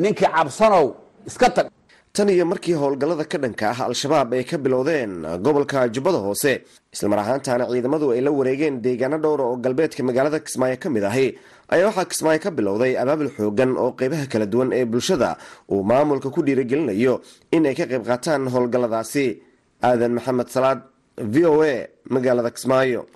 Ninkii 0.03 0.29
cabsanow 0.35 0.87
iska 1.29 1.49
tag. 1.57 1.67
Tan 2.15 2.29
iyo 2.29 2.45
markii 2.53 2.75
howlgallada 2.81 3.25
ka 3.33 3.39
dhanka 3.43 3.65
ah 3.73 3.81
al-shabaab 3.91 4.33
ay 4.35 4.45
ka 4.51 4.57
bilowdeen 4.65 5.13
gobolka 5.45 5.79
jubbada 5.95 6.19
hoose. 6.27 6.53
Islamar 6.95 7.19
ahaantaana 7.23 7.65
ciidamadu 7.73 8.07
ay 8.15 8.21
la 8.27 8.31
wareegeen 8.39 8.75
deegaano 8.85 9.19
dhowra 9.25 9.45
oo 9.51 9.57
galbeedka 9.65 10.03
magaalada 10.09 10.39
kismaayo 10.47 10.77
ka 10.83 10.89
mid 10.95 11.05
ahi 11.11 11.27
ayaa 11.75 11.87
waxaa 11.91 12.05
kismaayo 12.13 12.41
ka 12.45 12.51
bilowday 12.59 12.93
abaabul 13.03 13.31
xoogan 13.37 13.77
oo 13.83 13.91
qeybaha 13.99 14.27
kala 14.33 14.47
duwan 14.53 14.73
ee 14.73 14.85
bulshada 14.85 15.37
uu 15.73 15.83
maamulka 15.91 16.29
ku 16.35 16.41
dhiiragelinayo 16.47 17.15
in 17.57 17.67
ay 17.67 17.75
ka 17.75 17.85
qayb 17.87 18.05
qaataan 18.11 18.49
howlgalladaasi. 18.55 19.27
Aadan 19.83 20.13
maxamed 20.19 20.49
salaad 20.55 20.81
v 21.33 21.35
o 21.47 21.63
a 21.63 21.87
magaalada 22.15 22.51
kismaayo 22.51 23.07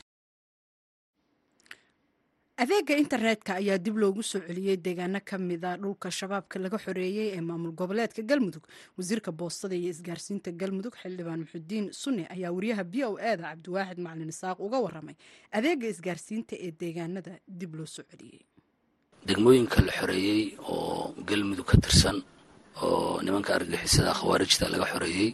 adeega 2.63 2.95
internetka 3.03 3.53
ayaa 3.61 3.79
dib 3.85 3.97
loogu 4.03 4.23
soo 4.31 4.41
celiyey 4.49 4.77
deegaano 4.87 5.21
ka 5.29 5.37
mida 5.39 5.71
dhulka 5.83 6.09
shabaabka 6.19 6.57
laga 6.65 6.79
xoreeyey 6.85 7.29
ee 7.37 7.41
maamul 7.49 7.73
goboleedka 7.81 8.23
galmudug. 8.31 8.65
Wasiirka 8.99 9.31
boostada 9.41 9.75
iyo 9.81 9.91
isgaarsiinta 9.95 10.51
galmudug 10.61 10.95
xildhibaan 11.03 11.41
muxudiin 11.45 11.87
sunne 12.03 12.25
ayaa 12.35 12.53
wariyaha 12.57 12.85
b 12.93 12.95
o 13.09 13.19
e 13.19 13.33
da 13.41 13.45
cabdiwaaxid 13.53 13.99
macalin 14.05 14.29
isaaq 14.35 14.59
uga 14.67 14.79
waramay 14.85 15.17
adeega 15.57 15.87
isgaarsiinta 15.95 16.55
ee 16.67 16.71
deegaanada 16.81 17.33
dib 17.61 17.73
loo 17.79 17.87
soo 17.95 18.05
celiyey 18.11 18.43
degmooyinka 19.29 19.79
la 19.87 19.93
xoreeyey 19.99 20.43
oo 20.73 21.15
galmudug 21.29 21.67
ka 21.71 21.77
tirsan 21.85 22.19
oo 22.85 23.23
nimanka 23.25 23.51
argagixisada 23.57 24.13
khawaarijta 24.19 24.65
laga 24.73 24.87
xoreeyey 24.93 25.29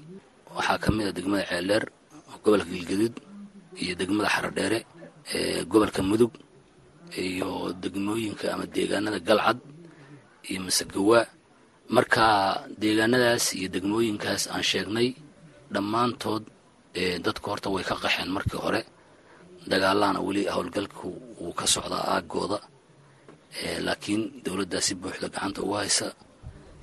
waxaa 0.56 0.78
ka 0.84 0.88
mid 0.96 1.06
a 1.10 1.12
degmada 1.18 1.44
ceeldheer 1.50 1.84
gobolka 2.44 2.70
galgaduud 2.74 3.14
iyo 3.82 3.94
degmada 4.00 4.28
xarodheere 4.34 4.78
ee 5.34 5.64
gobolka 5.72 6.00
mudug 6.10 6.32
iyo 7.16 7.72
degmooyinka 7.82 8.46
ama 8.54 8.64
deegaanada 8.74 9.18
galcad 9.28 9.58
iyo 10.50 10.60
masagawaa 10.66 11.24
marka 11.96 12.24
deegaanadaas 12.82 13.44
iyo 13.58 13.68
degmooyinkaas 13.74 14.42
aan 14.52 14.64
sheegnay 14.70 15.08
dhammaantood 15.74 16.44
dadku 17.24 17.46
horta 17.50 17.68
way 17.74 17.84
ka 17.88 17.94
qaxeen 18.02 18.30
markii 18.36 18.60
hore. 18.64 18.82
Dagaalahana 19.70 20.20
weli 20.26 20.42
howlgalku 20.54 21.08
wuu 21.40 21.52
ka 21.58 21.64
socdaa 21.74 22.04
aagooda 22.14 22.58
laakiin 23.86 24.22
dowladdaa 24.44 24.80
si 24.86 24.94
buuxda 25.00 25.28
gacanta 25.34 25.60
ugu 25.64 25.74
haysa 25.80 26.06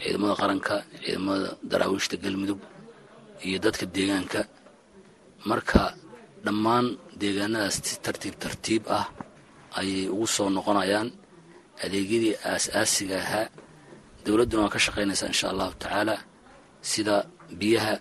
ciidamada 0.01 0.36
qaranka 0.41 0.75
ciidamada 1.03 1.50
daraawiishta 1.72 2.15
galmudug 2.24 2.60
iyo 3.48 3.58
dadka 3.65 3.86
deegaanka. 3.96 4.41
Marka 5.50 5.82
dhammaan 6.46 6.86
deegaanadaas 7.22 7.75
si 7.88 7.96
tartiib 8.05 8.36
tartiib 8.44 8.84
ah 8.98 9.05
ayay 9.79 10.08
ugu 10.13 10.27
soo 10.36 10.50
noqonayaan. 10.58 11.08
Adeegyadii 11.86 12.34
aas-aasiga 12.51 13.17
ahaa 13.24 13.46
dowladduna 14.25 14.62
waa 14.65 14.74
ka 14.75 14.79
shaqaynaysaa 14.86 15.29
insha 15.34 15.48
allahu 15.53 15.74
tacaala 15.84 16.15
sida 16.91 17.15
biyaha 17.60 17.94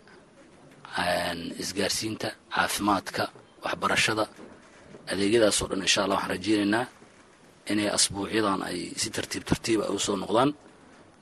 isgaarsiinta 1.63 2.29
caafimaadka 2.55 3.23
waxbarashada. 3.65 4.25
Adeegyadaasoo 5.13 5.67
dhan 5.71 5.83
insha 5.87 6.01
allah 6.05 6.17
waxaan 6.19 6.33
rajeynaynaa 6.37 6.87
inay 7.73 7.89
asbuucyadan 7.97 8.61
ay 8.69 8.79
si 9.01 9.09
tartiib 9.17 9.45
tartiib 9.51 9.81
ay 9.87 9.91
u 9.97 9.99
soo 10.07 10.17
noqdaan. 10.23 10.51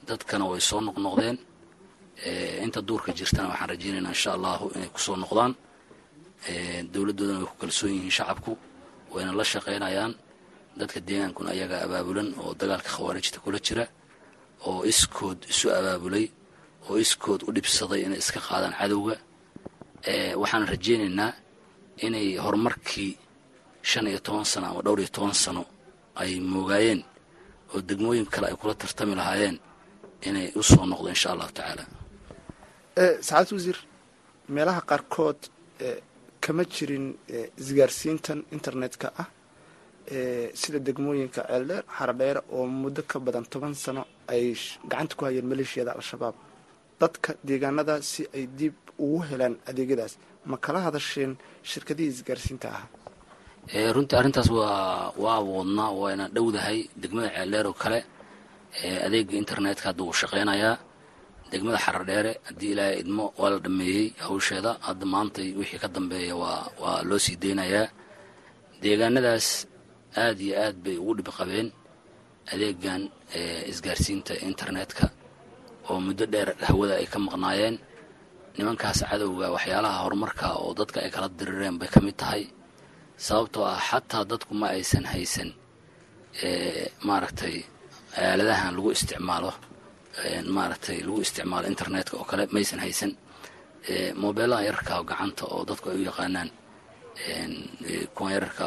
Dadkana 0.08 0.44
way 0.50 0.60
soo 0.60 0.80
noqnoqdeen 0.88 1.36
inta 2.64 2.80
duurka 2.88 3.10
jirtana 3.18 3.48
waxaan 3.52 3.68
rajeynaynaa 3.74 4.12
insha 4.16 4.30
allahu 4.36 4.64
inay 4.76 4.88
ku 4.94 5.00
soo 5.06 5.16
noqdaan. 5.22 5.52
Dowladdoodana 6.92 7.38
way 7.40 7.48
ku 7.50 7.56
kalsoon 7.62 7.90
yihiin 7.96 8.10
shacabku 8.18 8.52
wayna 9.14 9.32
la 9.38 9.44
shaqaynayaan 9.52 10.12
dadka 10.78 10.98
deegaankuna 11.08 11.48
ayagaa 11.54 11.80
abaabulan 11.86 12.28
oo 12.42 12.52
dagaalka 12.60 12.88
khawaarijta 12.96 13.38
kula 13.44 13.58
jira 13.66 13.84
oo 14.68 14.80
iskood 14.92 15.38
isu 15.52 15.66
abaabulay 15.78 16.26
oo 16.88 16.96
iskood 17.04 17.40
u 17.48 17.50
dhibsaday 17.56 18.00
inay 18.06 18.18
iska 18.24 18.40
qaadaan 18.48 18.74
cadowga 18.80 19.16
waxaan 20.42 20.64
rajeynaynaa 20.72 21.30
inay 22.06 22.28
horumarkii 22.44 23.12
shan 23.90 24.06
iyo 24.10 24.18
toban 24.26 24.44
sano 24.52 24.66
ama 24.70 24.80
dhowr 24.86 25.00
iyo 25.02 25.10
toban 25.16 25.34
sano 25.44 25.62
ay 26.22 26.32
moogaayeen 26.52 27.00
oo 27.74 27.80
degmooyin 27.88 28.26
kale 28.34 28.46
ay 28.50 28.56
kula 28.60 28.74
tartami 28.82 29.14
lahaayeen 29.20 29.56
inay 30.28 30.46
u 30.60 30.62
soo 30.70 30.84
noqdo 30.90 31.08
insha 31.14 31.28
allahu 31.32 31.52
tacaala. 31.58 31.84
Sacaad 33.26 33.48
wasiir 33.56 33.78
meelaha 34.54 34.80
qaarkood 34.90 35.40
kama 36.44 36.62
jirin 36.74 37.06
isgaarsiintan 37.60 38.38
internetka 38.56 39.06
ah 39.22 39.28
sida 40.60 40.78
degmooyinka 40.86 41.40
ceeldheer 41.48 41.84
xaradheere 41.96 42.40
oo 42.56 42.64
muddo 42.82 43.02
ka 43.10 43.18
badan 43.26 43.44
toban 43.52 43.74
sano 43.84 44.02
ay 44.32 44.44
gacanta 44.90 45.14
ku 45.18 45.22
hayeen 45.26 45.46
maleeshiyada 45.50 45.92
al-shabaab. 45.98 46.34
Dadka 47.00 47.30
deegaanada 47.48 47.94
si 48.10 48.22
ay 48.36 48.44
dib 48.58 48.74
ugu 49.04 49.18
helaan 49.30 49.54
adeegyadaas 49.70 50.12
ma 50.50 50.56
kala 50.64 50.78
hadasheen 50.86 51.32
shirkadihii 51.70 52.12
isgaarsiinta 52.14 52.68
ahaa? 52.74 52.88
Runtii 53.94 54.16
arrintaas 54.20 54.48
waa 54.58 55.12
waa 55.24 55.40
wadnaa 55.54 55.90
wayna 56.02 56.24
dhowdahay 56.34 56.78
degmada 57.02 57.28
ceeldheer 57.36 57.66
oo 57.70 57.76
kale. 57.82 58.00
Adeega 59.06 59.34
internetka 59.42 59.84
hadda 59.90 60.02
wuu 60.06 60.16
shaqaynayaa 60.22 60.76
degmada 61.52 61.78
xaradheere 61.84 62.32
haddii 62.48 62.70
ilaahay 62.74 62.96
idmo 63.02 63.24
waa 63.40 63.50
la 63.54 63.58
dhameeyey 63.64 64.06
hawsheeda. 64.26 64.70
Hadda 64.86 65.04
maantay 65.14 65.48
wixii 65.58 65.80
ka 65.82 65.88
dambeeya 65.96 66.34
waa 66.42 66.60
waa 66.82 66.98
loo 67.08 67.18
sii 67.24 67.36
deynayaa 67.44 67.86
deegaanadaas 68.82 69.46
aad 70.16 70.38
iyo 70.40 70.54
aad 70.64 70.76
bay 70.84 70.96
ugu 71.02 71.12
dhib 71.18 71.28
qabeen 71.38 71.68
adeegan 72.52 73.02
isgaarsiinta 73.72 74.34
internetka 74.48 75.04
oo 75.88 75.98
muddo 76.06 76.24
dheer 76.32 76.50
hawada 76.68 76.94
ay 77.00 77.06
ka 77.12 77.18
maqnaayeen. 77.18 77.76
Nimankaas 78.56 79.00
cadowga 79.10 79.46
waxyaalaha 79.56 79.98
horumarka 80.04 80.46
oo 80.62 80.70
dadka 80.78 80.98
ay 81.04 81.10
kala 81.14 81.28
dirireen 81.38 81.76
bay 81.80 81.88
ka 81.94 82.00
mid 82.06 82.16
tahay 82.22 82.42
sababtoo 83.26 83.64
ah 83.72 83.80
xataa 83.88 84.24
dadku 84.30 84.52
ma 84.60 84.66
aysan 84.76 85.04
haysan 85.12 85.50
maaragtay 87.08 87.56
aaladahan 88.16 88.74
lagu 88.76 88.90
isticmaalo 88.96 89.52
maaragtay 90.56 90.98
lagu 91.06 91.18
isticmaalo 91.24 91.66
internetka 91.72 92.14
oo 92.20 92.24
kale 92.30 92.44
maysan 92.54 92.80
haysan. 92.84 93.12
Mobeelaha 94.22 94.62
yararka 94.68 94.92
oo 94.98 95.04
gacanta 95.10 95.44
oo 95.54 95.62
dadku 95.68 95.86
ay 95.90 95.96
u 96.00 96.04
yaqaanaan 96.10 96.48
kuwan 98.14 98.32
yararka 98.34 98.66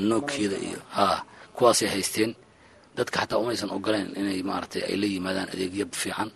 nookiyada 0.00 0.56
iyo 0.66 0.78
haa 0.96 1.22
kuwaasay 1.56 1.88
haysteen. 1.88 2.34
Dadka 2.96 3.20
xataa 3.20 3.38
umaysan 3.38 3.70
ogoleen 3.70 4.08
inay 4.20 4.42
maaragtay 4.42 4.82
ay 4.90 4.96
la 5.00 5.06
yimaadaan 5.06 5.48
adeegyo 5.54 5.86
fiican. 5.92 6.30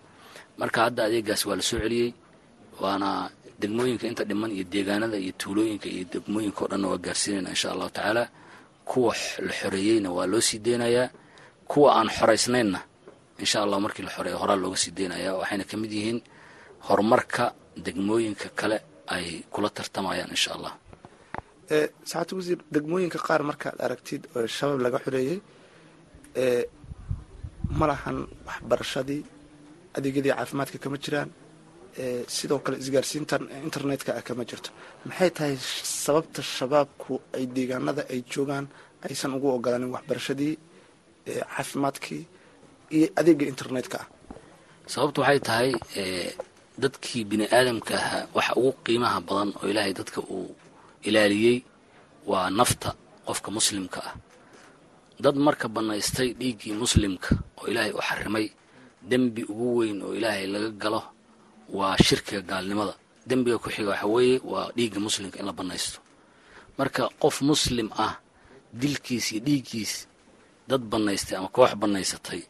Marka 0.58 0.78
hadda 0.86 1.04
adeegaas 1.08 1.42
waa 1.46 1.56
la 1.56 1.62
soo 1.62 1.78
celiyey 1.82 2.10
waana 2.80 3.30
degmooyinka 3.60 4.06
inta 4.10 4.24
dhiman 4.24 4.50
iyo 4.56 4.64
deegaanada 4.72 5.16
iyo 5.18 5.32
tuulooyinka 5.40 5.88
iyo 5.94 6.04
degmooyinka 6.12 6.60
o 6.64 6.68
dhanna 6.70 6.88
waa 6.88 6.98
gaarsiinayna 7.04 7.50
insha 7.50 7.72
allahu 7.72 7.90
tacaala. 7.90 8.24
Kuwa 8.84 9.14
la 9.46 9.52
xoreeyeyna 9.52 10.08
waa 10.16 10.26
loo 10.26 10.40
sii 10.40 10.58
deynayaa 10.58 11.08
kuwa 11.70 11.88
aan 11.98 12.08
xoraysnaynna 12.10 12.80
insha 13.38 13.62
allah 13.62 13.78
markii 13.80 14.02
la 14.06 14.10
xoreeyo 14.10 14.38
horaa 14.38 14.56
looga 14.62 14.76
sii 14.76 14.90
deynayaa 14.90 15.34
waxayna 15.40 15.64
ka 15.64 15.76
mid 15.76 15.92
yihiin 15.92 16.20
horumarka 16.88 17.44
degmooyinka 17.84 18.48
kale 18.54 18.76
ay 19.06 19.42
kula 19.50 19.70
tartamayaan 19.70 20.30
insha 20.30 20.50
allah 20.54 20.72
saxaatu 22.10 22.32
wasiir 22.38 22.58
degmooyinka 22.74 23.18
qaar 23.26 23.42
markaad 23.50 23.76
aragtid 23.86 24.22
oo 24.36 24.46
shabaab 24.56 24.80
laga 24.86 24.98
xoreeyey 25.04 25.38
ma 27.78 27.84
lahan 27.90 28.16
waxbarashadii 28.48 29.20
adeegyadii 29.96 30.32
caafimaadka 30.38 30.78
kama 30.84 30.96
jiraan 31.04 31.30
sidoo 32.36 32.58
kale 32.64 32.76
isgaarsiintan 32.82 33.42
internetka 33.66 34.10
ah 34.18 34.22
kama 34.28 34.44
jirto. 34.50 34.70
Maxay 35.08 35.30
tahay 35.36 35.54
sababta 36.04 36.40
shabaabku 36.56 37.12
ay 37.36 37.44
deegaanada 37.56 38.02
ay 38.12 38.20
joogaan 38.32 38.66
aysan 39.06 39.32
ugu 39.36 39.48
ogolaanin 39.56 39.90
waxbarashadii 39.96 40.54
caafimaadkii 41.54 42.22
iyo 42.96 43.06
adeega 43.20 43.44
internetka 43.52 43.96
ah? 44.02 44.06
Sababtu 44.92 45.18
waxay 45.24 45.40
tahay 45.48 45.70
dadkii 46.82 47.24
bini 47.30 47.44
aadamka 47.56 47.94
ahaa 48.00 48.24
waxa 48.36 48.52
ugu 48.60 48.72
qiimaha 48.84 49.18
badan 49.28 49.50
oo 49.60 49.66
ilaahay 49.72 49.94
dadka 50.00 50.20
uu 50.36 50.48
ilaaliyey 51.08 51.58
waa 52.30 52.50
nafta 52.50 52.90
qofka 53.26 53.48
muslimka 53.56 54.00
ah. 54.08 54.14
Dad 55.22 55.36
marka 55.46 55.66
bannaystay 55.68 56.28
dhiiggii 56.38 56.74
muslimka 56.82 57.30
oo 57.58 57.66
ilaahay 57.70 57.92
u 57.94 58.00
xarimay 58.08 58.46
dembi 59.10 59.42
ugu 59.50 59.66
weyn 59.78 59.98
oo 60.02 60.12
ilaahay 60.18 60.46
laga 60.52 60.70
galo 60.82 61.02
waa 61.76 61.96
shirkiga 62.06 62.40
gaalnimada. 62.42 62.94
Dembiga 63.28 63.58
ku 63.62 63.68
xiga 63.70 63.90
waxa 63.94 64.06
weeye 64.06 64.40
waa 64.52 64.70
dhiigga 64.76 64.98
muslimka 65.06 65.38
in 65.38 65.46
la 65.46 65.52
bannaysto. 65.52 65.98
Marka 66.78 67.02
qof 67.22 67.36
muslim 67.42 67.88
ah 67.98 68.18
dilkiis 68.80 69.26
iyo 69.32 69.40
dhiiggiis 69.46 69.92
dad 70.68 70.82
bannaystay 70.90 71.36
ama 71.38 71.48
koox 71.48 71.72
bannaysatay 71.78 72.42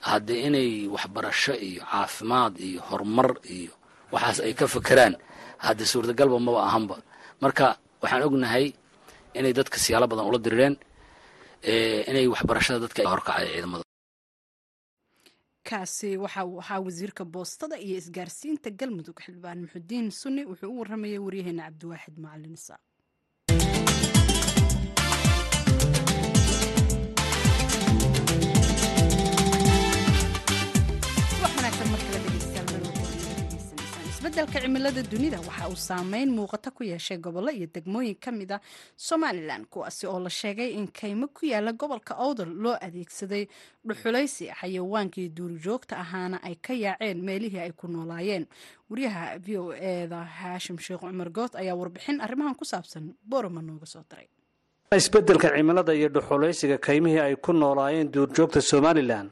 haddee 0.00 0.46
inay 0.48 0.70
waxbarasho 0.94 1.54
iyo 1.68 1.82
caafimaad 1.90 2.54
iyo 2.60 2.80
horumar 2.88 3.30
iyo 3.56 3.72
waxaas 4.12 4.38
ay 4.46 4.54
ka 4.54 4.66
fakeraan 4.74 5.14
haddee 5.64 5.86
suurtagalba 5.86 6.38
maba 6.40 6.60
ahanba 6.68 6.96
marka 7.44 7.66
waxaan 8.02 8.22
ognahay 8.28 8.66
inay 9.38 9.52
dadka 9.58 9.76
siyaalo 9.84 10.06
badan 10.12 10.26
ula 10.30 10.38
dirireen 10.44 10.74
inay 12.10 12.26
waxbarashada 12.32 12.78
dadka 12.84 13.00
horkacay 13.12 13.46
ciidamada. 13.52 13.84
Kaasi 15.68 16.08
waxa 16.24 16.42
uu 16.50 16.58
ahaa 16.62 16.80
wasiirka 16.86 17.22
boostada 17.34 17.76
iyo 17.86 17.96
isgaarsiinta 18.02 18.68
galmudug 18.80 19.18
xildhibaan 19.24 19.58
muxudiin 19.64 20.06
sunni 20.20 20.42
wuxuu 20.50 20.70
u 20.74 20.78
waramayay 20.80 21.18
waryaheena 21.26 21.62
cabdiwaaxid 21.68 22.14
macalin 22.24 22.54
isaaq 22.58 22.82
isbeddelka 34.22 34.60
cimilada 34.62 35.02
dunida 35.10 35.38
waxa 35.48 35.66
uu 35.68 35.76
saameyn 35.76 36.30
muuqata 36.30 36.70
ku 36.70 36.84
yeeshay 36.84 37.18
gobollo 37.18 37.50
iyo 37.50 37.66
degmooyin 37.74 38.14
ka 38.14 38.30
mid 38.30 38.52
a 38.52 38.60
somalilan 38.96 39.64
kuwaasi 39.66 40.06
oo 40.06 40.20
la 40.20 40.30
sheegay 40.30 40.70
in 40.78 40.86
kaymo 40.86 41.26
ku 41.34 41.46
yaalla 41.46 41.72
gobolka 41.72 42.14
owdal 42.14 42.46
loo 42.54 42.76
adeegsaday 42.80 43.48
dhuxulaysi 43.86 44.46
xayawaankii 44.60 45.28
duurjoogta 45.36 45.98
ahaana 45.98 46.38
ay 46.42 46.54
ka 46.54 46.72
yaaceen 46.74 47.18
meelihii 47.24 47.58
ay 47.66 47.72
ku 47.72 47.88
noolaayeen. 47.88 48.46
Wariyaha 48.90 49.38
v 49.42 49.58
o 49.58 49.72
eda 49.74 50.22
haashim 50.24 50.78
sheekh 50.78 51.00
cumar 51.02 51.30
good 51.30 51.56
ayaa 51.58 51.74
warbixin 51.74 52.20
arrimahan 52.20 52.54
ku 52.54 52.64
saabsan 52.64 53.14
boorama 53.26 53.62
nooga 53.62 53.86
soo 53.86 54.04
diray 54.10 54.28
isbeddelka 55.00 55.48
cimilada 55.56 55.92
iyo 55.98 56.08
dhuxulaysiga 56.14 56.76
kaymihii 56.86 57.20
ay 57.26 57.34
ku 57.44 57.52
noolaayeen 57.52 58.08
duurjoogta 58.14 58.60
somalilan 58.70 59.26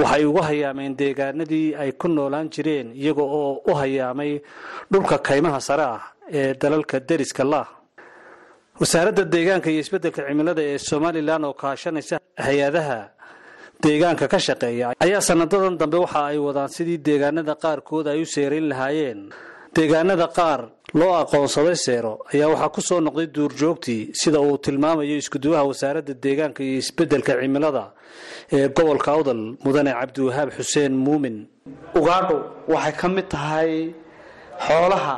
waxay 0.00 0.24
uga 0.30 0.42
hayaameen 0.50 0.92
deegaanadii 1.00 1.68
ay 1.82 1.90
ku 2.00 2.06
noolaan 2.08 2.48
jireen 2.54 2.88
iyaga 3.02 3.22
oo 3.40 3.52
u 3.70 3.72
hayaamay 3.80 4.32
dhulka 4.92 5.16
kaymaha 5.28 5.60
sare 5.68 5.84
ah 5.96 6.02
ee 6.38 6.54
dalalka 6.62 6.96
deriska 7.08 7.44
lah 7.52 7.66
wasaaradda 8.80 9.22
deegaanka 9.34 9.68
iyo 9.70 9.80
isbeddelka 9.84 10.20
cimilada 10.28 10.62
ee 10.70 10.78
somalilan 10.78 11.42
oo 11.48 11.52
kaashanaysa 11.62 12.16
hay'adaha 12.46 13.00
deegaanka 13.84 14.24
ka 14.32 14.38
shaqeeya 14.46 14.86
ayaa 15.04 15.20
sanadadan 15.28 15.74
dambe 15.80 15.96
waxa 16.04 16.20
ay 16.30 16.38
wadaan 16.46 16.68
sidii 16.76 16.98
deegaanada 17.08 17.54
qaarkood 17.64 18.06
ay 18.12 18.18
u 18.24 18.26
seerayn 18.34 18.66
lahaayeen 18.72 19.20
deegaanada 19.76 20.26
qaar 20.38 20.60
loo 21.00 21.12
aqoonsaday 21.22 21.76
seero 21.86 22.12
ayaa 22.32 22.48
waxaa 22.52 22.72
ku 22.74 22.80
soo 22.88 23.00
noqday 23.06 23.26
duurjoogtii 23.36 24.02
sida 24.20 24.38
uu 24.46 24.56
tilmaamayo 24.64 25.16
iskuduwaha 25.22 25.64
wasaaradda 25.70 26.14
deegaanka 26.24 26.60
iyo 26.66 26.76
isbeddelka 26.82 27.32
cimilada 27.40 27.84
ee 28.56 28.68
gobolka 28.76 29.10
awdal 29.16 29.40
mudane 29.64 29.92
cabdiwahaab 30.00 30.48
xuseen 30.56 30.92
muumin. 31.06 31.36
Ugaadhu 31.98 32.36
waxay 32.72 32.92
ka 33.00 33.08
mid 33.16 33.26
tahay 33.34 33.70
xoolaha 34.66 35.16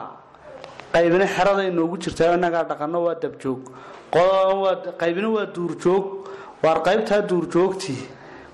qaybina 0.94 1.26
xerada 1.34 1.62
inoogu 1.70 1.96
jirta 2.02 2.24
innagaa 2.36 2.64
dhaqanno 2.70 2.98
waa 3.06 3.16
dabjoog. 3.22 3.60
Qaybina 5.00 5.28
waa 5.36 5.46
duurjoog 5.56 6.04
waar 6.64 6.78
qaybtaa 6.86 7.20
duurjoogtii 7.30 8.00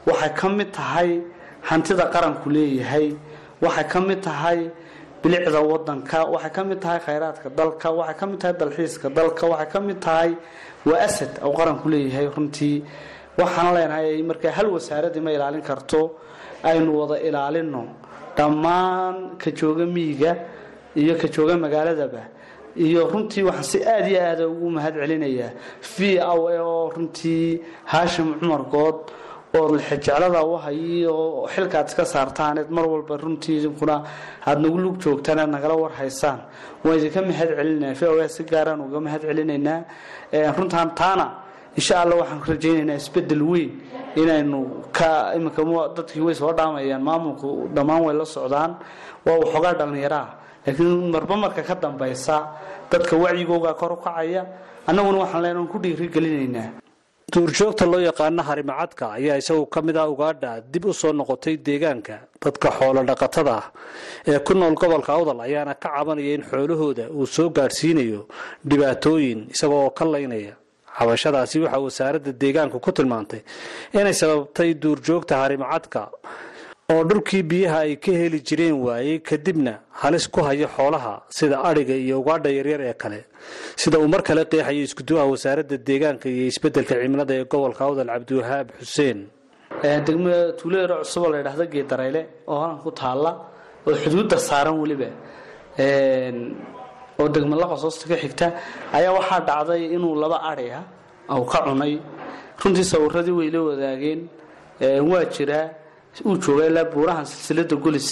waxay 0.09 0.33
ka 0.41 0.49
mid 0.59 0.71
tahay 0.79 1.11
hantida 1.69 2.05
qaranku 2.15 2.47
leeyahay 2.55 3.07
waxay 3.65 3.87
ka 3.93 3.99
mid 4.09 4.21
tahay 4.29 4.59
bilicda 5.23 5.61
wadanka 5.71 6.19
waxay 6.35 6.51
ka 6.57 6.63
mid 6.65 6.81
tahay 6.81 7.01
khayraadka 7.07 7.49
dalka 7.59 7.89
waxay 7.99 8.17
ka 8.21 8.27
mid 8.31 8.39
tahay 8.41 8.55
dalxiiska 8.61 9.09
dalka 9.19 9.45
waxay 9.53 9.69
ka 9.73 9.79
mid 9.81 10.01
tahay 10.07 10.31
waa 10.89 11.01
asad 11.07 11.31
uu 11.47 11.53
qaranku 11.59 11.87
leeyahay 11.93 12.27
runtii. 12.37 12.77
Waxaan 13.39 13.75
leenahay 13.77 14.23
markaa 14.29 14.53
hal 14.57 14.67
wasaaradii 14.75 15.21
ma 15.27 15.31
ilaalin 15.37 15.63
karto 15.69 16.01
aynu 16.71 16.91
wada 17.01 17.17
ilaalino 17.29 17.83
dhammaan 18.37 19.15
ka 19.43 19.51
jooga 19.59 19.87
miyiga 19.87 20.33
iyo 21.01 21.15
ka 21.21 21.29
jooga 21.35 21.55
magaaladaba. 21.65 22.23
Iyo 22.77 23.09
runtii 23.13 23.43
waxaan 23.49 23.65
si 23.71 23.79
aada 23.85 24.09
iyo 24.11 24.21
aada 24.29 24.45
ugu 24.49 24.69
mahad 24.77 24.95
celinayaa 25.01 25.51
v 25.95 26.19
o 26.21 26.35
oo 26.51 26.91
runtii 26.95 27.61
haashim 27.93 28.29
cumar 28.41 28.63
good 28.75 28.99
oo 29.59 29.67
lixijeclada 29.77 30.41
u 30.51 30.57
hayay 30.65 31.07
oo 31.07 31.47
xilkaad 31.55 31.87
iska 31.89 32.05
saartaaneed 32.15 32.69
mar 32.77 32.85
walba 32.93 33.17
runtii 33.23 33.57
idinkuna 33.61 33.97
aada 34.47 34.61
nagu 34.65 34.79
lug 34.85 34.97
joogtaan 35.05 35.39
aad 35.43 35.51
nagala 35.57 35.75
warhaysaan 35.85 36.39
waan 36.85 36.97
idinka 36.99 37.21
mahad 37.31 37.49
celinaa 37.59 37.95
v 38.01 38.29
si 38.35 38.43
gaaraan 38.53 38.81
uga 38.87 38.99
mahad 39.07 39.21
celinaynaa. 39.29 39.81
Runtaan 40.59 40.91
taana 41.01 41.27
insha 41.79 41.95
alla 42.03 42.15
waxaan 42.21 42.41
rajaynaynaa 42.51 42.97
isbeddel 43.03 43.43
weyn 43.51 43.71
inaynu 44.21 44.59
dadkii 45.97 46.23
way 46.27 46.35
soo 46.35 46.53
dhaamayaan 46.59 47.03
maamulku 47.09 47.49
dhammaan 47.75 48.03
way 48.07 48.15
la 48.21 48.25
socdaan 48.25 48.71
waa 49.27 49.37
waxoogaa 49.43 49.75
dhallinyaraa 49.81 50.29
laakiin 50.67 51.11
marba 51.15 51.35
marka 51.45 51.63
ka 51.69 51.75
dambaysa 51.83 52.37
dadka 52.91 53.15
wacyigooga 53.17 53.73
kor 53.81 53.93
u 53.93 53.97
kacaya 54.05 54.43
annaguna 54.89 55.19
waxaan 55.25 55.43
leenahay 55.45 55.69
ku 55.73 55.79
dhiirigelinaynaa 55.85 56.82
duurjoogta 57.31 57.87
loo 57.87 58.01
yaqaano 58.01 58.43
harimacadka 58.43 59.13
ayaa 59.19 59.37
isagu 59.39 59.67
ka 59.67 59.81
mid 59.83 59.97
ah 59.97 60.09
ugaadha 60.11 60.61
dib 60.73 60.85
u 60.85 60.93
soo 60.93 61.13
noqotay 61.13 61.57
deegaanka. 61.57 62.17
Dadka 62.43 62.69
xoolo 62.79 63.03
dhaqatada 63.07 63.53
ah 63.61 63.67
ee 64.27 64.39
ku 64.39 64.55
nool 64.55 64.75
gobolka 64.75 65.13
awdal 65.15 65.41
ayaana 65.41 65.75
ka 65.75 65.89
cabanaya 65.97 66.35
in 66.35 66.43
xoolahooda 66.43 67.09
uu 67.11 67.27
soo 67.27 67.49
gaadhsiinayo 67.51 68.27
dhibaatooyin 68.69 69.49
isaga 69.55 69.75
oo 69.75 69.91
ka 69.91 70.05
laynaya 70.05 70.55
cabashadaasi. 70.99 71.61
Waxaa 71.65 71.81
wasaaradda 71.87 72.33
deegaanku 72.33 72.81
ku 72.81 72.91
tilmaantay 72.93 73.41
inay 73.95 74.13
sababtay 74.13 74.75
duurjoogta 74.75 75.37
harimacadka 75.43 76.11
oo 76.93 77.03
dhulkii 77.09 77.43
biyaha 77.51 77.79
ay 77.87 77.95
ka 78.05 78.13
heli 78.21 78.39
jireen 78.49 78.77
waayey 78.87 79.19
kadibna 79.29 79.73
halis 80.03 80.25
ku 80.35 80.41
haya 80.49 80.67
xoolaha 80.77 81.15
sida 81.39 81.57
adhiga 81.69 81.95
iyo 82.05 82.15
ugaadha 82.23 82.51
yaryar 82.59 82.81
ee 82.91 82.95
kale. 83.03 83.21
Sida 83.83 83.97
uu 84.03 84.09
mar 84.15 84.23
kale 84.29 84.43
qeexayo 84.53 84.83
iskuduwaha 84.89 85.27
wasaaradda 85.33 85.77
deegaanka 85.89 86.27
iyo 86.35 86.45
isbeddelka 86.53 86.95
cimilada 87.03 87.35
ee 87.41 87.45
gobolka 87.53 87.83
awdal 87.89 88.09
cabdiwahaab 88.15 88.67
xuseen. 88.81 89.19
Degmada 90.07 90.41
tuulayaro 90.59 90.97
cusub 91.03 91.23
oo 91.25 91.31
la 91.33 91.39
ydhahda 91.43 91.65
geeddareyle 91.75 92.21
oo 92.51 92.59
halan 92.63 92.79
ku 92.85 92.91
taalla 93.01 93.31
oo 93.87 93.95
xuduudda 94.03 94.37
saaran 94.49 94.77
weliba 94.83 95.09
oo 97.21 97.29
degma 97.35 97.55
laqasoosta 97.63 98.05
ka 98.11 98.17
xigta 98.23 98.47
ayaa 98.97 99.13
waxaa 99.19 99.41
dhacday 99.49 99.83
inuu 99.97 100.15
laba 100.23 100.39
adhi 100.51 100.67
ah 100.79 100.85
ka 101.53 101.59
cunay. 101.67 101.95
Runtii 102.61 102.85
sawiradii 102.93 103.35
way 103.39 103.49
la 103.55 103.61
wadaageen 103.69 104.21
waa 105.11 105.25
jiraa 105.35 105.67
uu 106.25 106.37
jooga 106.45 106.67
ilaa 106.71 106.85
buurahan 106.93 107.25
silsilada 107.27 107.77
golis 107.77 108.09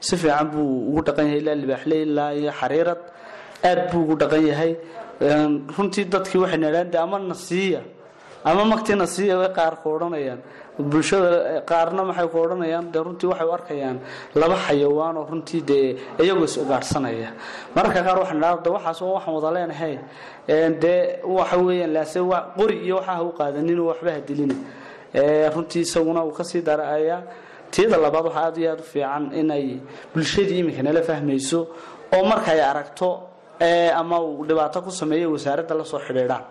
si 0.00 0.16
fiican 0.16 0.48
buu 0.52 0.88
ugu 0.90 1.00
dhaqan 1.06 1.26
yahay 1.26 1.40
ilaa 1.42 1.54
libaaxle 1.62 1.96
ilaa 2.06 2.32
iyo 2.34 2.50
xariirad. 2.60 3.00
Aad 3.68 3.80
buu 3.92 4.00
ugu 4.04 4.14
dhaqan 4.22 4.42
yahay. 4.50 4.72
Runtii 5.76 6.04
dadkii 6.12 6.38
waxay 6.42 6.58
nadhaan 6.64 6.90
de 6.92 6.98
ama 6.98 7.18
nasiiya 7.18 7.80
ama 8.44 8.64
magtii 8.64 8.96
nasiiya 9.02 9.34
way 9.38 9.50
qaar 9.58 9.74
ku 9.82 9.88
odhanayaan. 9.94 10.40
Bulshada 10.90 11.62
qaarna 11.70 12.02
maxay 12.08 12.26
ku 12.32 12.38
odhanayaan? 12.44 12.90
De 12.92 12.98
runtii 13.06 13.28
waxay 13.30 13.46
u 13.46 13.52
arkayaan 13.52 13.98
laba 14.40 14.56
xayawaan 14.66 15.16
runtii 15.30 15.60
dee 15.68 15.96
iyagoo 16.22 16.44
is 16.44 16.56
mararka 17.76 18.00
qaar 18.06 18.18
waxaan 18.22 18.38
idhahda 18.40 18.70
waxaas 18.76 18.98
oo 19.02 19.14
waxaan 19.16 19.34
wada 19.36 19.50
leenahay 19.56 19.94
dee 20.82 21.20
waxa 21.36 21.56
weeyaan 21.66 21.92
laase 21.96 22.18
qori 22.58 22.76
iyo 22.86 22.96
waxa 22.96 23.12
ha 23.16 23.22
u 23.22 23.30
qaadanin 23.38 23.78
waxba 23.88 24.10
ha 24.16 24.20
dilina 24.28 24.54
runtii 25.14 25.80
isaguna 25.86 26.24
uu 26.24 26.32
ka 26.32 26.44
sii 26.44 26.62
daraayaa 26.62 27.22
tiyada 27.70 27.96
labaad 27.96 28.24
waxaa 28.26 28.44
aad 28.48 28.56
iyo 28.58 28.70
aad 28.72 28.80
u 28.80 28.82
fiican 28.92 29.24
inay 29.40 29.80
bulshadii 30.14 30.58
iminka 30.62 30.82
nala 30.82 31.02
fahmayso 31.02 31.60
oo 32.16 32.24
markay 32.24 32.60
aragto 32.60 33.08
ama 34.00 34.16
uu 34.20 34.44
dhibaato 34.48 34.82
ku 34.82 34.90
sameeya 34.90 35.28
wasaaradda 35.28 35.74
la 35.74 35.84
soo 35.84 36.00
xidhiidhaan. 36.06 36.44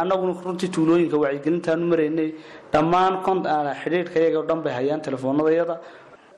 Annaguna 0.00 0.32
runtii 0.44 0.68
tuulooyinka 0.68 1.16
wacyigelintaanu 1.24 1.86
maraynay. 1.92 2.30
Dhammaan 2.72 3.14
xidhiidhka 3.82 4.18
iyaga 4.20 4.38
o 4.38 4.42
dhan 4.48 4.60
bay 4.64 4.72
hayaan 4.72 5.00
telefoonadayada 5.00 5.76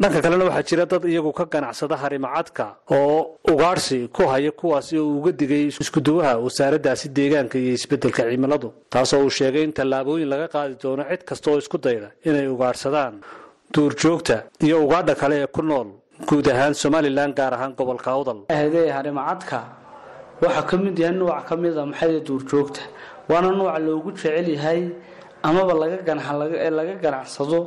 dhanka 0.00 0.20
kalena 0.24 0.44
waxaa 0.48 0.66
jira 0.68 0.85
dad 0.92 1.02
iyagu 1.12 1.32
ka 1.38 1.44
ganacsada 1.52 1.96
harimacadka 2.02 2.66
oo 2.96 3.38
ugaadhsi 3.52 3.98
ku 4.16 4.22
haya 4.32 4.50
kuwaasi 4.61 4.94
oo 4.98 5.09
uga 5.18 5.32
digay 5.40 5.64
iskuduwaha 5.82 6.32
wasaaraddaasi 6.44 7.06
deegaanka 7.16 7.56
iyo 7.59 7.72
isbeddelka 7.78 8.22
cimiladu 8.30 8.68
taasoo 8.92 9.20
uu 9.24 9.30
sheegay 9.38 9.62
in 9.68 9.72
tallaabooyin 9.78 10.28
laga 10.32 10.46
qaadi 10.54 10.74
doono 10.82 11.02
cid 11.11 11.22
kasta 11.28 11.46
oo 11.50 11.59
isku 11.62 11.78
dayda 11.85 12.09
inay 12.28 12.46
ugaadhsadaan 12.54 13.14
duurjoogta 13.74 14.37
iyo 14.66 14.76
ugaadha 14.85 15.14
kale 15.20 15.37
ee 15.42 15.46
ku 15.56 15.62
nool 15.62 15.88
guud 16.28 16.46
ahaan 16.52 16.74
somalilan 16.82 17.30
gaar 17.38 17.52
ahaan 17.56 17.72
gobolka 17.78 18.11
awdal. 18.16 18.38
Ahde 18.56 18.82
harimacadka 18.96 19.59
waxaa 20.42 20.62
ka 20.70 20.76
mid 20.76 20.98
yahay 20.98 21.16
nuuc 21.20 21.40
ka 21.48 21.54
mida 21.56 21.82
maxay 21.90 22.20
duurjoogta? 22.28 22.80
Waana 23.28 23.48
nuuca 23.59 23.78
loogu 23.87 24.11
jecel 24.16 24.48
yahay 24.56 24.80
amaba 25.42 25.72
laga 25.80 26.94
ganacsado 27.04 27.61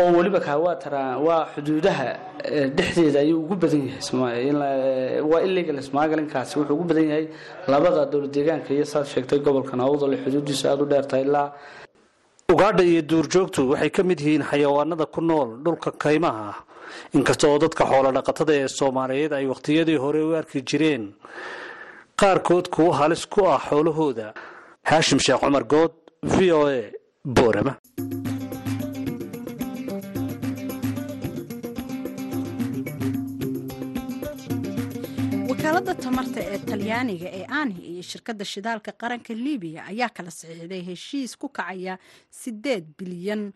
oo 0.00 0.08
weliba 0.16 0.40
kaawatara 0.46 1.02
waa 1.26 1.42
xuduudaha 1.54 2.08
dhexdeeda 2.76 3.18
ayuu 3.24 3.38
ugu 3.44 3.54
badan 3.62 3.82
yahay 3.88 4.50
waa 5.30 5.40
illegal 5.46 5.76
smaaglinkaasi 5.88 6.52
wuxuu 6.58 6.74
ugu 6.76 6.84
badan 6.90 7.06
yahay 7.12 7.26
labada 7.72 8.02
dowlad 8.12 8.32
deegaanka 8.36 8.70
iyo 8.76 8.84
saad 8.92 9.06
sheegtay 9.12 9.38
gobolkan 9.46 9.80
awdal 9.86 10.14
xuduudiisa 10.24 10.64
aada 10.70 10.82
u 10.84 10.90
dheertahay 10.92 11.24
ilaa 11.28 11.48
ugaadha 12.52 12.82
iyo 12.92 13.02
duurjoogtu 13.10 13.60
waxay 13.70 13.90
ka 13.96 14.02
mid 14.08 14.18
yihiin 14.24 14.42
xayawaanada 14.50 15.06
ku 15.14 15.20
nool 15.30 15.48
dhulka 15.64 15.90
kaymaha. 16.04 16.44
Ah 16.52 16.58
inkasta 17.16 17.44
oo 17.48 17.58
dadka 17.64 17.82
xoolo 17.90 18.08
dhaqatada 18.16 18.52
ee 18.60 18.68
soomaaliyeed 18.78 19.32
ay 19.38 19.46
wakhtiyadii 19.52 19.96
hore 20.04 20.20
u 20.28 20.30
arki 20.40 20.58
jireen 20.68 21.04
qaarkood 22.20 22.66
kuwo 22.74 22.90
halis 23.00 23.22
ku 23.32 23.40
ah 23.54 23.60
xoolahooda. 23.68 24.26
Haashim 24.90 25.18
sheekh 25.26 25.40
cumar 25.44 25.64
good 25.72 25.92
v 26.34 26.36
o 26.58 26.60
a 26.68 26.80
boorama 27.36 27.72
wakaalada 35.86 36.02
tamarta 36.02 36.40
ee 36.52 36.58
talyaaniga 36.70 37.28
ee 37.38 37.46
ani 37.60 37.74
iyo 37.90 38.02
shirkadda 38.10 38.44
shidaalka 38.52 38.92
qaranka 39.00 39.32
libiya 39.44 39.80
ayaa 39.92 40.08
kala 40.16 40.30
saxiixday 40.30 40.82
heshiis 40.88 41.32
ku 41.40 41.48
kacaya 41.48 41.98
sideed 42.40 42.84
bilyan 42.98 43.52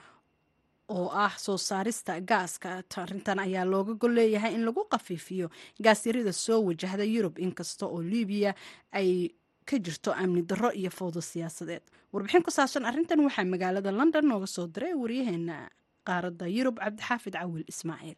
oo 0.88 1.08
ah 1.24 1.32
soo 1.44 1.56
saarista 1.58 2.20
gaaska. 2.20 2.82
Arintan 2.96 3.38
ayaa 3.38 3.64
looga 3.64 3.94
gol 3.94 4.12
leeyahay 4.18 4.54
in 4.54 4.64
lagu 4.64 4.84
qafiifiyo 4.94 5.48
gaasyarida 5.84 6.32
soo 6.32 6.60
wajahda 6.68 7.04
yurub 7.04 7.38
inkasta 7.38 7.86
oo 7.86 8.02
libiya 8.02 8.54
ay 8.92 9.30
ka 9.68 9.76
jirto 9.78 10.12
amni 10.12 10.42
darro 10.42 10.70
iyo 10.72 10.90
fowdo 10.90 11.20
siyaasadeed. 11.20 11.82
Warbixin 12.12 12.42
ku 12.42 12.50
saabsan 12.50 12.84
arrintan 12.84 13.20
waxaa 13.24 13.44
magaalada 13.44 13.90
london 13.92 14.24
nooga 14.28 14.46
soo 14.46 14.66
diray 14.66 14.94
waryaheena 14.94 15.68
qaaradda 16.08 16.46
yurub 16.56 16.76
cabdixaafid 16.80 17.34
cawil 17.40 17.64
ismaaciil 17.72 18.16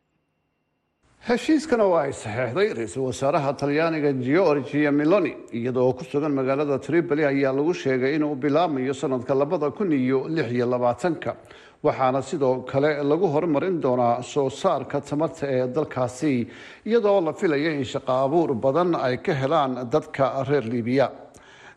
heshiiskan 1.29 1.81
oo 1.85 1.95
ay 2.01 2.13
saxeexday 2.13 2.69
ra'iisul 2.79 3.05
wasaaraha 3.09 3.53
talyaaniga 3.61 4.13
georgia 4.29 4.91
meloni 4.93 5.33
iyadoo 5.53 5.93
ku 5.93 6.05
sugan 6.05 6.33
magaalada 6.33 6.79
tripoli 6.81 7.25
ayaa 7.25 7.53
lagu 7.53 7.75
sheegay 7.75 8.15
inuu 8.17 8.35
bilaabmayo 8.37 8.95
sanadka 8.95 9.35
labada 9.35 9.71
kun 9.71 9.93
iyo 9.93 10.29
lix 10.29 10.49
iyo 10.53 10.67
labaatanka. 10.67 11.37
Waxaana 11.85 12.23
sidoo 12.23 12.63
kale 12.71 13.03
lagu 13.05 13.27
horumarin 13.35 13.81
doonaa 13.83 14.23
soo 14.23 14.49
saarka 14.51 15.01
tamarta 15.01 15.47
ee 15.49 15.67
dalkaasi 15.69 16.49
iyadoo 16.87 17.21
la 17.21 17.33
filaya 17.33 17.71
in 17.73 17.85
shaqo 17.85 18.13
abuur 18.25 18.55
badan 18.55 18.95
ay 18.95 19.17
ka 19.19 19.33
helaan 19.35 19.89
dadka 19.93 20.45
reer 20.49 20.65
libiya 20.65 21.07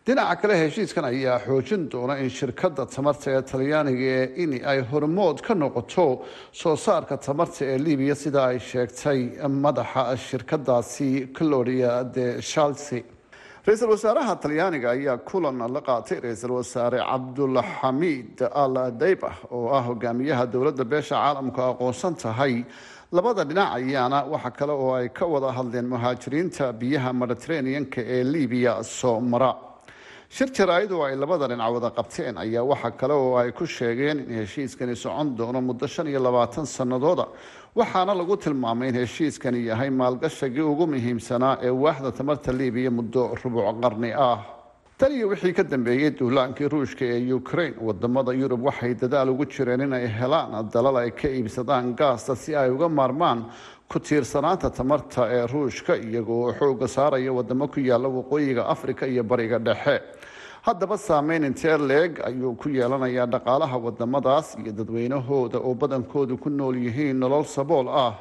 dhinaca 0.06 0.36
kale 0.42 0.56
heshiiskan 0.62 1.06
ayaa 1.06 1.40
xoojin 1.46 1.90
doona 1.92 2.16
in 2.24 2.30
shirkadda 2.30 2.86
tamarta 2.96 3.32
ee 3.32 3.42
talyaaniga 3.52 4.36
ini 4.44 4.60
ay 4.72 4.80
hormood 4.92 5.42
ka 5.42 5.54
noqoto 5.56 6.26
soo 6.52 6.76
saarka 6.76 7.16
tamarta 7.18 7.64
ee 7.66 7.78
libiya 7.86 8.16
sida 8.16 8.42
ay 8.52 8.60
sheegtay 8.60 9.20
madaxa 9.64 10.04
shirkadaasi 10.28 11.10
cloria 11.38 12.04
de 12.16 12.42
shalsi 12.42 13.00
ra'iisul 13.66 13.92
wasaaraha 13.96 14.36
talyaaniga 14.44 14.90
ayaa 14.92 15.18
kulan 15.30 15.58
la 15.76 15.82
qaatay. 15.88 16.20
Ra'iisul 16.26 16.52
wasaare 16.60 17.00
cabdulxamiid 17.12 18.38
al 18.64 18.76
dayba 19.02 19.32
oo 19.56 19.72
ah 19.78 19.84
hogaamiyaha 19.88 20.44
dowladda 20.54 20.84
beesha 20.84 21.16
caalamku 21.16 21.62
aqoonsan 21.72 22.16
tahay 22.24 22.66
labada 23.16 23.46
dhinac 23.50 23.70
ayaana 23.80 24.20
waxa 24.34 24.52
kale 24.52 24.74
oo 24.76 24.92
ay 25.00 25.08
ka 25.18 25.26
wada 25.26 25.48
hadleen 25.58 25.88
muhaajiriinta 25.94 26.74
biyaha 26.82 27.10
mediterraneanka 27.22 28.02
ee 28.16 28.24
libiya 28.24 28.84
soo 28.84 29.20
mara 29.22 29.52
shir 30.36 30.48
jaraa'id 30.58 30.92
oo 30.92 31.04
ay 31.08 31.16
labada 31.16 31.48
dhinac 31.52 31.70
wada 31.76 31.90
qabteen. 31.98 32.38
Ayaa 32.44 32.64
waxa 32.72 32.92
kale 32.92 33.14
oo 33.14 33.36
ay 33.38 33.52
ku 33.52 33.66
sheegeen 33.66 34.18
in 34.20 34.34
heshiiskani 34.42 34.96
socon 34.96 35.36
doono 35.38 35.62
muddo 35.62 35.88
shan 35.88 36.08
iyo 36.08 36.20
labaatan 36.28 36.66
sannadooda. 36.66 37.26
Waxaana 37.76 38.14
lagu 38.16 38.36
tilmaamay 38.44 38.90
in 38.90 38.96
heshiiskani 38.96 39.66
yahay 39.70 39.90
maalgashagii 39.90 40.66
ugu 40.74 40.86
muhiimsanaa 40.94 41.58
ee 41.62 41.70
waaxda 41.84 42.12
tamarta 42.12 42.52
libiya 42.52 42.92
muddo 42.92 43.36
rubuc 43.44 43.66
qarni 43.84 44.12
ah 44.28 44.40
tan 44.98 45.12
iyo 45.12 45.28
wixii 45.30 45.54
ka 45.54 45.64
dambeeyey 45.64 46.12
duulaankii 46.20 46.68
ruushka 46.70 47.06
ee 47.06 47.34
ukraine 47.34 47.76
waddamada 47.82 48.32
yurub 48.34 48.62
waxay 48.66 48.94
dadaal 48.96 49.30
ugu 49.30 49.46
jireen 49.46 49.82
inay 49.82 50.08
helaan 50.20 50.70
dalal 50.74 50.96
ay 50.98 51.12
ka 51.12 51.28
iibsadaan 51.28 51.96
gaasta 51.96 52.36
si 52.36 52.56
ay 52.56 52.70
uga 52.70 52.88
maarmaan 52.90 53.46
ku 53.90 54.00
tiirsanaanta 54.00 54.70
tamarta 54.70 55.28
ee 55.38 55.48
ruushka 55.54 55.96
iyagoo 55.98 56.54
xooga 56.60 56.88
saaraya 56.88 57.34
wadamo 57.34 57.68
ku 57.68 57.80
yaalla 57.80 58.08
waqooyiga 58.08 58.64
afrika 58.68 59.06
iyo 59.08 59.24
bariga 59.24 59.60
dhexe 59.60 59.96
haddaba 60.68 60.98
saameyn 60.98 61.44
intee 61.44 61.78
leeg 61.90 62.20
ayuu 62.30 62.56
ku 62.62 62.70
yeelanayaa 62.70 63.28
dhaqaalaha 63.34 63.78
wadamadaas 63.86 64.48
iyo 64.62 64.72
dadweynahooda 64.80 65.58
oo 65.60 65.74
badankoodu 65.82 66.38
ku 66.44 66.50
nool 66.50 66.76
yihiin 66.86 67.20
nolol 67.20 67.44
sabool 67.56 67.88
ah. 67.90 68.14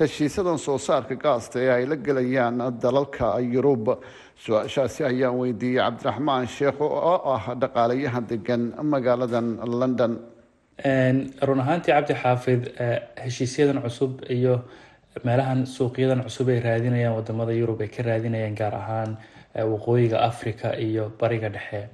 Heshiisadan 0.00 0.58
soo 0.58 0.78
saarka 0.78 1.14
gaasta 1.24 1.58
ee 1.60 1.70
ay 1.76 1.84
la 1.86 1.96
gelayaan 1.96 2.58
dalalka 2.82 3.38
yurub. 3.54 3.84
Su'aashaasi 4.44 5.00
ayaan 5.10 5.36
weydiiyey 5.40 5.80
cabdiraxmaan 5.84 6.46
sheekh 6.56 6.80
oo 6.80 7.14
ah 7.34 7.44
dhaqaalayahan 7.62 8.24
degan 8.30 8.62
magaaladan 8.92 9.48
london. 9.80 10.12
Run 11.48 11.60
ahaantii 11.64 11.92
cabdi 11.96 12.14
xaafid 12.22 12.62
heshiisyadan 13.24 13.80
cusub 13.84 14.20
iyo 14.36 14.54
meelahan 15.24 15.64
suuqyadan 15.76 16.20
cusub 16.28 16.48
ay 16.52 16.60
raadinayaan 16.60 17.16
waddamada 17.18 17.52
yurub 17.60 17.80
ay 17.80 17.88
ka 17.88 18.02
raadinayaan 18.02 18.54
gaar 18.60 18.74
ahaan 18.82 19.16
waqooyiga 19.56 20.20
africa 20.20 20.76
iyo 20.78 21.12
bariga 21.20 21.48
dhexe. 21.48 21.88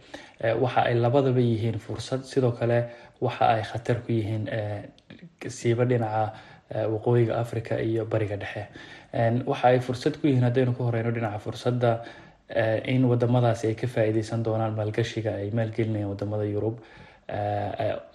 Waxa 0.60 0.82
ay 0.88 0.94
labadaba 0.94 1.40
yihiin 1.40 1.78
fursad. 1.78 2.24
Sidoo 2.24 2.52
kale 2.52 2.88
waxa 3.20 3.44
ay 3.54 3.62
khatar 3.62 4.02
ku 4.06 4.12
yihiin 4.12 4.48
siiba 5.48 5.84
dhinaca 5.84 6.32
waqooyiga 6.94 7.38
africa 7.38 7.78
iyo 7.80 8.04
bariga 8.06 8.36
dhexe. 8.36 8.66
Waxa 9.46 9.68
ay 9.68 9.78
fursad 9.80 10.18
ku 10.20 10.26
yihiin 10.26 10.42
haddaynu 10.44 10.74
ku 10.76 10.82
horeyno 10.88 11.10
dhinaca 11.14 11.38
fursadda 11.38 12.02
in 12.84 13.04
wadamadaasi 13.08 13.66
ay 13.68 13.74
ka 13.74 13.86
faa-iideysan 13.86 14.42
doonaan 14.44 14.74
maalgashiga 14.76 15.36
ay 15.40 15.50
maalgelinayaan 15.56 16.10
waddamada 16.12 16.44
yurub 16.44 16.80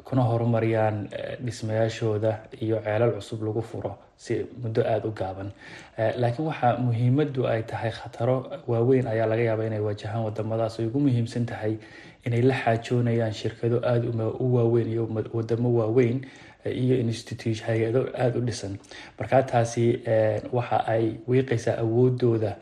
kuna 0.07 0.21
horumariyaan 0.23 1.07
dhismayaashooda 1.45 2.31
iyo 2.61 2.81
ceelal 2.85 3.11
cusub 3.17 3.41
lagu 3.43 3.61
furo 3.61 3.95
si 4.17 4.45
muddo 4.63 4.81
aada 4.81 5.07
u 5.07 5.11
gaaban. 5.11 5.51
Laakiin 5.97 6.47
waxaa 6.47 6.77
muhiimadu 6.77 7.47
ay 7.47 7.63
tahay 7.63 7.91
khataro 7.91 8.37
waaweyn 8.67 9.07
ayaa 9.07 9.25
laga 9.31 9.43
yaabaa 9.49 9.67
inay 9.69 9.79
waajahaan 9.79 10.23
wadamadaas 10.25 10.79
ay 10.79 10.85
ugu 10.85 10.99
muhiimsan 10.99 11.45
tahay 11.45 11.77
inay 12.25 12.41
la 12.41 12.55
xaajoonayaan 12.63 13.33
shirkado 13.33 13.81
aada 13.83 14.07
u 14.39 14.55
waaweyn 14.55 14.87
iyo 14.93 15.03
wadamo 15.33 15.69
waaweyn 15.79 16.21
iyo 16.65 16.95
institute 16.97 17.61
hay'ado 17.67 18.09
aada 18.17 18.37
u 18.39 18.41
dhisan. 18.41 18.77
Markaa 19.19 19.43
taasi 19.43 19.99
waxa 20.53 20.77
ay 20.87 21.05
wiiqaysaa 21.27 21.77
awoodooda 21.83 22.55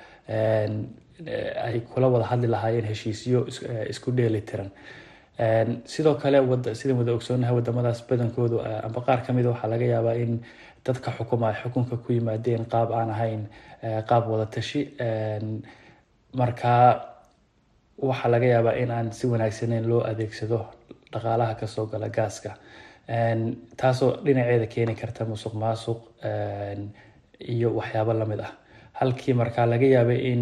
ay 1.65 1.79
kula 1.93 2.07
wada 2.07 2.25
hadli 2.25 2.47
lahaayeen 2.47 2.85
heshiisyo 2.91 3.47
isku 3.89 4.11
dheeli 4.11 4.41
tiran 4.41 4.69
sidoo 5.85 6.15
kale 6.15 6.37
sidaan 6.75 6.97
wada 6.99 7.11
ogsoonahay 7.13 7.55
wadamadaas 7.55 8.01
badankoodu 8.09 8.57
amba 8.87 9.01
qaar 9.07 9.19
kamida 9.25 9.49
waxaa 9.49 9.69
laga 9.73 9.85
yaabaa 9.85 10.15
in 10.23 10.41
dadka 10.85 11.11
xukuma 11.17 11.47
ay 11.49 11.55
xukunka 11.63 11.97
ku 11.97 12.13
yimaadeen 12.13 12.65
qaab 12.65 12.91
aan 12.93 13.09
ahayn 13.09 13.41
qaab 14.09 14.23
wada 14.31 14.45
tashi. 14.45 14.81
Markaa 16.33 16.87
waxaa 18.01 18.29
laga 18.31 18.45
yaabaa 18.53 18.75
in 18.81 18.91
aan 18.91 19.11
si 19.11 19.27
wanaagsaneyn 19.27 19.87
loo 19.89 20.01
adeegsado 20.03 20.59
dhaqaalaha 21.11 21.55
ka 21.59 21.67
soo 21.67 21.85
gala 21.85 22.09
gaaska. 22.09 22.51
Taasoo 23.77 24.11
dhinaceeda 24.25 24.67
keeni 24.67 24.95
karta 24.95 25.25
musuq 25.25 25.53
maasuq 25.53 25.99
iyo 27.39 27.69
waxyaabo 27.75 28.13
la 28.13 28.25
mid 28.25 28.39
ah. 28.39 28.51
Halkii 28.99 29.33
markaa 29.33 29.65
laga 29.65 29.85
yaabay 29.85 30.19
in 30.31 30.41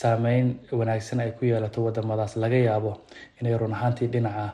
saameyn 0.00 0.46
wanaagsan 0.80 1.20
ay 1.24 1.30
ku 1.38 1.44
yeelato 1.50 1.80
wadamadaas. 1.86 2.36
Laga 2.42 2.58
yaabo 2.68 2.92
inay 3.40 3.54
run 3.60 3.72
ahaantii 3.76 4.08
dhinaca 4.14 4.46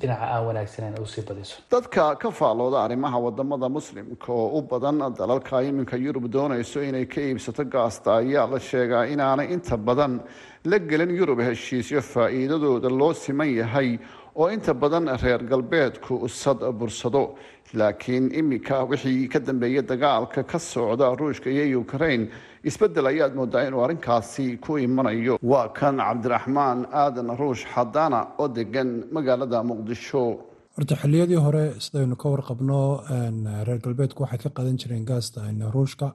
dhinaca 0.00 0.26
aan 0.34 0.44
wanaagsaneyn 0.48 0.98
u 1.02 1.06
sii 1.06 1.22
badiso. 1.28 1.56
Dadka 1.72 2.14
ka 2.20 2.30
faalooda 2.30 2.78
arrimaha 2.84 3.18
waddamada 3.26 3.68
muslimka 3.68 4.32
oo 4.32 4.58
u 4.58 4.62
badan 4.62 4.98
dalalka 5.18 5.62
iminka 5.62 5.96
yurub 5.96 6.26
doonayso 6.34 6.82
inay 6.88 7.06
ka 7.06 7.20
iibsato 7.20 7.64
gaasta 7.64 8.16
ayaa 8.20 8.46
la 8.52 8.58
sheegaa 8.60 9.04
inaanay 9.12 9.48
inta 9.54 9.76
badan 9.76 10.20
la 10.64 10.78
gelin 10.78 11.10
yurub 11.18 11.40
heshiisyo 11.40 12.00
faa-iidadooda 12.12 12.88
loo 13.00 13.12
siman 13.14 13.48
yahay 13.60 13.98
oo 14.36 14.48
inta 14.50 14.74
badan 14.74 15.08
reer 15.22 15.42
galbeedku 15.50 16.28
sad 16.28 16.60
bursado. 16.78 17.34
Laakiin 17.74 18.30
iminka 18.38 18.84
wixii 18.90 19.28
ka 19.32 19.38
dambeeyay 19.40 19.82
dagaalka 19.82 20.42
ka 20.46 20.58
socda 20.58 21.08
ruushka 21.18 21.50
iyo 21.50 21.80
ukraine 21.80 22.28
isbeddel 22.68 23.06
ayaad 23.12 23.32
moodaa 23.38 23.62
inuu 23.68 23.82
arrinkaasi 23.86 24.44
ku 24.64 24.72
imanayo. 24.86 25.34
Waa 25.52 25.68
kan 25.78 25.96
cabdiraxmaan 26.06 26.78
aadan 27.02 27.28
ruush 27.40 27.64
xadaana 27.74 28.20
oo 28.38 28.48
degan 28.56 28.88
magaalada 29.14 29.58
muqdisho. 29.70 30.22
Horta 30.76 30.94
xilliyadii 31.02 31.40
hore 31.46 31.64
sidaynu 31.84 32.16
ka 32.22 32.26
warqabno 32.34 32.78
reer 33.66 33.78
galbeedku 33.84 34.22
waxay 34.24 34.38
ka 34.44 34.50
qadan 34.56 34.76
jireen 34.80 35.04
gaasta 35.10 35.40
ruushka 35.76 36.06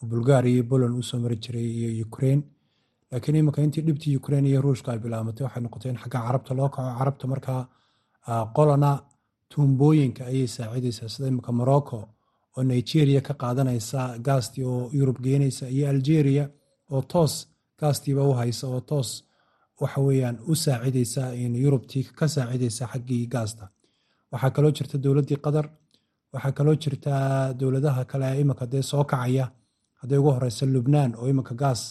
oo 0.00 0.06
bulgaria 0.12 0.52
iyo 0.54 0.64
poland 0.70 0.94
u 0.98 1.02
soo 1.02 1.18
mari 1.24 1.36
jiray 1.44 1.66
iyo 1.78 2.06
ukraine. 2.06 2.42
Laakiin 3.12 3.36
iminka 3.36 3.60
intii 3.62 3.82
dhibtii 3.86 4.16
ukraine 4.20 4.48
iyo 4.48 4.60
ruushka 4.66 4.92
ay 4.92 4.98
bilaamatay 5.04 5.44
waxay 5.46 5.62
noqotay 5.62 5.90
in 5.92 5.98
xagga 6.02 6.18
carabta 6.26 6.52
loo 6.58 6.68
kaco. 6.74 6.90
Carabta 6.98 7.26
markaa 7.32 7.62
qolana 8.56 8.90
tuumbooyinka 9.50 10.22
ayay 10.30 10.46
saacidaysaa. 10.56 11.08
Sida 11.08 11.28
iminka 11.28 11.52
morocco 11.52 11.98
oo 12.56 12.62
nigeria 12.70 13.20
ka 13.26 13.34
qaadanaysa 13.42 14.00
gaastii 14.26 14.64
oo 14.72 14.90
yurub 14.98 15.18
geenaysa 15.24 15.64
iyo 15.74 15.84
algeria 15.92 16.44
oo 16.92 17.02
toos 17.12 17.34
gaastiiba 17.80 18.22
u 18.30 18.32
haysa 18.40 18.66
oo 18.74 18.80
toos 18.90 19.10
waxa 19.80 20.00
weyaan 20.06 20.36
u 20.50 20.54
saacidaysa 20.64 21.22
yurubtii 21.64 22.04
ka 22.18 22.26
saacidaysa 22.34 22.84
xaggii 22.92 23.26
gaasta. 23.34 23.64
Waxaa 24.32 24.50
kaloo 24.56 24.72
jirta 24.76 24.96
dowladdii 25.04 25.38
qatar 25.44 25.66
waxaa 26.32 26.52
kaloo 26.58 26.76
jirta 26.82 27.12
dowladaha 27.60 28.02
kale 28.10 28.28
iminka 28.40 28.66
dee 28.72 28.82
soo 28.90 29.04
kacaya. 29.10 29.46
Hadday 30.00 30.18
ugu 30.18 30.30
horeysa 30.36 30.64
lubnaan 30.74 31.12
oo 31.20 31.26
iminka 31.32 31.54
gaas 31.62 31.82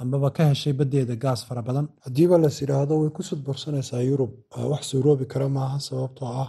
ambaba 0.00 0.28
ka 0.36 0.42
heshay 0.50 0.72
baddeeda 0.78 1.14
gaas 1.24 1.40
fara 1.46 1.62
badan. 1.68 1.86
Haddiiba 2.04 2.36
las 2.38 2.56
yidhaahdo 2.62 2.94
way 3.00 3.10
ku 3.16 3.22
sudbursanaysaa 3.28 4.02
yurub. 4.10 4.30
Wax 4.72 4.82
suuroobi 4.90 5.24
kara 5.32 5.48
maaha 5.48 5.78
sababtoo 5.88 6.28
ah 6.42 6.48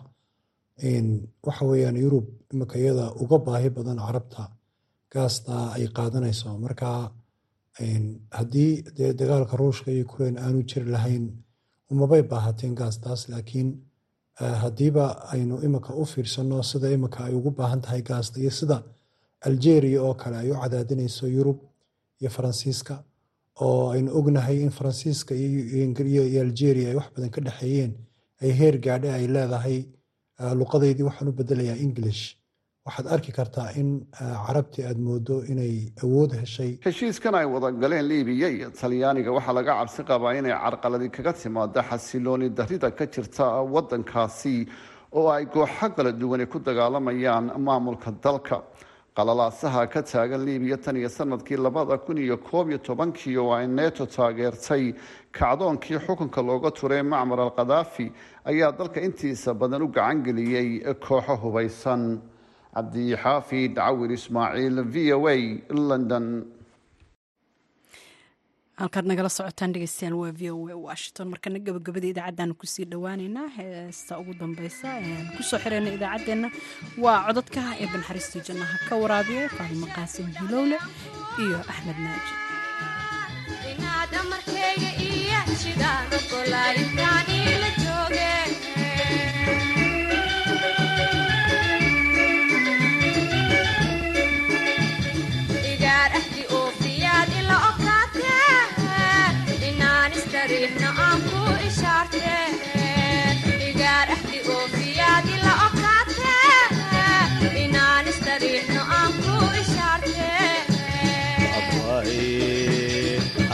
waxa 1.47 1.63
weyaan 1.69 1.97
yurub 2.03 2.25
iminka 2.53 2.75
iyada 2.79 3.05
uga 3.23 3.37
baahi 3.45 3.69
badan 3.77 3.97
carabta 4.05 4.43
gaasta 5.13 5.55
ay 5.75 5.85
qaadanayso. 5.97 6.49
Marka 6.65 6.89
haddii 8.37 8.83
dee 8.97 9.13
dagaalka 9.19 9.57
ruushka 9.57 9.91
iyo 9.91 10.05
ukrain 10.05 10.37
aanu 10.37 10.63
jiri 10.69 10.89
lahayn 10.95 11.25
umabay 11.91 12.21
baahateen 12.31 12.75
gaastaas 12.75 13.21
laakiin 13.31 13.69
haddiiba 14.63 15.05
aynu 15.33 15.55
imika 15.67 15.91
u 16.01 16.05
fiirsano 16.05 16.63
sida 16.63 16.87
imika 16.91 17.19
ay 17.27 17.33
ugu 17.39 17.51
baahan 17.51 17.81
tahay 17.81 18.01
gaasta 18.09 18.39
iyo 18.39 18.51
sida 18.59 18.77
algeria 19.47 19.99
oo 20.03 20.13
kale 20.21 20.37
ay 20.37 20.51
u 20.51 20.55
cadaadinayso 20.61 21.27
yurub 21.27 21.59
iyo 22.21 22.29
faransiiska 22.35 22.95
oo 23.65 23.89
aynu 23.95 24.09
ognahay 24.19 24.57
in 24.65 24.69
faransiiska 24.77 25.33
iyo 25.35 26.41
algeria 26.45 26.89
ay 26.89 26.95
wax 26.99 27.07
badan 27.15 27.29
ka 27.35 27.41
dhexeeyeen 27.47 27.91
ay 28.41 28.51
heer 28.59 28.75
gaadhe 28.85 29.09
ay 29.17 29.25
leedahay 29.35 29.77
luqadeydii 30.61 31.03
waxaan 31.09 31.27
u 31.29 31.33
bedelayaa 31.39 31.77
english. 31.87 32.21
waxaad 32.87 33.07
arki 33.15 33.31
kartaa 33.39 33.67
in 33.81 33.89
carabtii 34.47 34.83
aad 34.89 34.99
moodo 35.07 35.35
inay 35.51 35.73
awood 36.03 36.31
heshay 36.41 36.71
heshiiskan 36.85 37.35
ay 37.39 37.45
wada 37.53 37.69
galeen 37.81 38.05
liibiya 38.11 38.47
iyo 38.55 38.67
talyaaniga 38.79 39.31
waxaa 39.37 39.53
laga 39.59 39.71
cabsi 39.79 40.01
qabaa 40.09 40.33
inay 40.39 40.53
carqaladi 40.63 41.07
kaga 41.15 41.33
timaado 41.41 41.81
xasilooni 41.89 42.47
darida 42.59 42.89
ka 42.97 43.05
jirta 43.13 43.45
wadankaasi 43.73 44.55
oo 45.19 45.27
ay 45.35 45.45
kooxo 45.53 45.87
kala 45.95 46.11
duwane 46.21 46.45
ku 46.51 46.57
dagaalamayaan 46.67 47.45
maamulka 47.67 48.09
dalka 48.23 48.57
qalalaasaha 49.15 49.87
ka 49.93 50.01
taagan 50.01 50.45
liibiya 50.45 50.77
tan 50.77 50.95
iyo 50.97 51.09
sannadkii 51.09 51.57
labada 51.57 51.97
kun 51.97 52.17
iyo 52.17 52.37
koob 52.37 52.69
iyo 52.69 52.77
tobankii 52.77 53.37
oo 53.37 53.51
ay 53.53 53.67
neto 53.67 54.05
taageertay 54.05 54.93
kacdoonkii 55.31 55.99
xukunka 56.05 56.41
looga 56.41 56.71
turay 56.71 57.01
macmar 57.03 57.39
al 57.39 57.51
khadaafi 57.57 58.11
ayaa 58.45 58.71
dalka 58.71 59.01
intiisa 59.01 59.53
badan 59.53 59.81
u 59.83 59.87
gacan 59.87 60.23
geliyey 60.23 60.83
kooxo 61.05 61.35
hubaysan. 61.43 62.21
Cabdixaafid 62.79 63.75
cawir 63.75 64.11
ismaaciil 64.13 64.83
v 64.93 65.11
o 65.13 65.27
a 65.27 65.35
london 65.73 66.45
halkaad 68.79 69.05
nagala 69.09 69.29
socotaan 69.35 69.73
dhegeystayaal 69.75 70.15
waa 70.21 70.31
v 70.39 70.41
o 70.51 70.57
a 70.73 70.77
washington 70.87 71.27
markana 71.33 71.59
gabagabada 71.67 72.07
idaacaddaanu 72.11 72.53
ku 72.61 72.65
sii 72.73 72.85
dhowaaneynaa 72.91 73.47
heesta 73.57 74.13
ugu 74.21 74.33
dambeysa 74.41 74.89
ku 75.35 75.41
soo 75.49 75.59
xireyna 75.63 75.89
idaacaddeenna 75.97 76.47
waa 77.03 77.17
codadka 77.27 77.61
ee 77.83 77.87
banxariistii 77.93 78.45
jannaha 78.47 78.77
ka 78.87 78.93
waraabiya 79.03 79.43
faalimo 79.57 79.87
qaasim 79.95 80.27
hilowle 80.39 80.77
iyo 81.43 81.57
axmed 81.71 81.97
naaji 82.05 82.33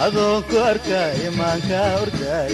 adoonku 0.05 0.55
arka 0.69 1.01
imaanka 1.27 1.79
ordaay. 2.01 2.53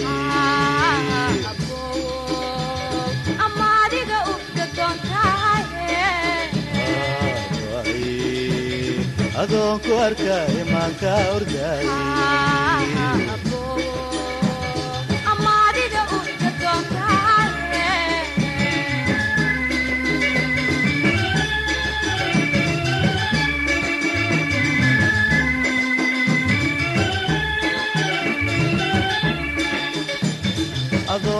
Adoonku 9.42 9.92
arka 10.06 10.36
imaanka 10.62 11.12
ordaay 11.36 11.86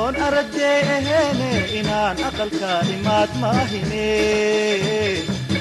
adoon 0.02 0.16
aragdee 0.26 0.80
aheene 0.94 1.50
inaan 1.78 2.16
aqalka 2.28 2.70
imaad 2.94 3.30
maahine. 3.42 4.08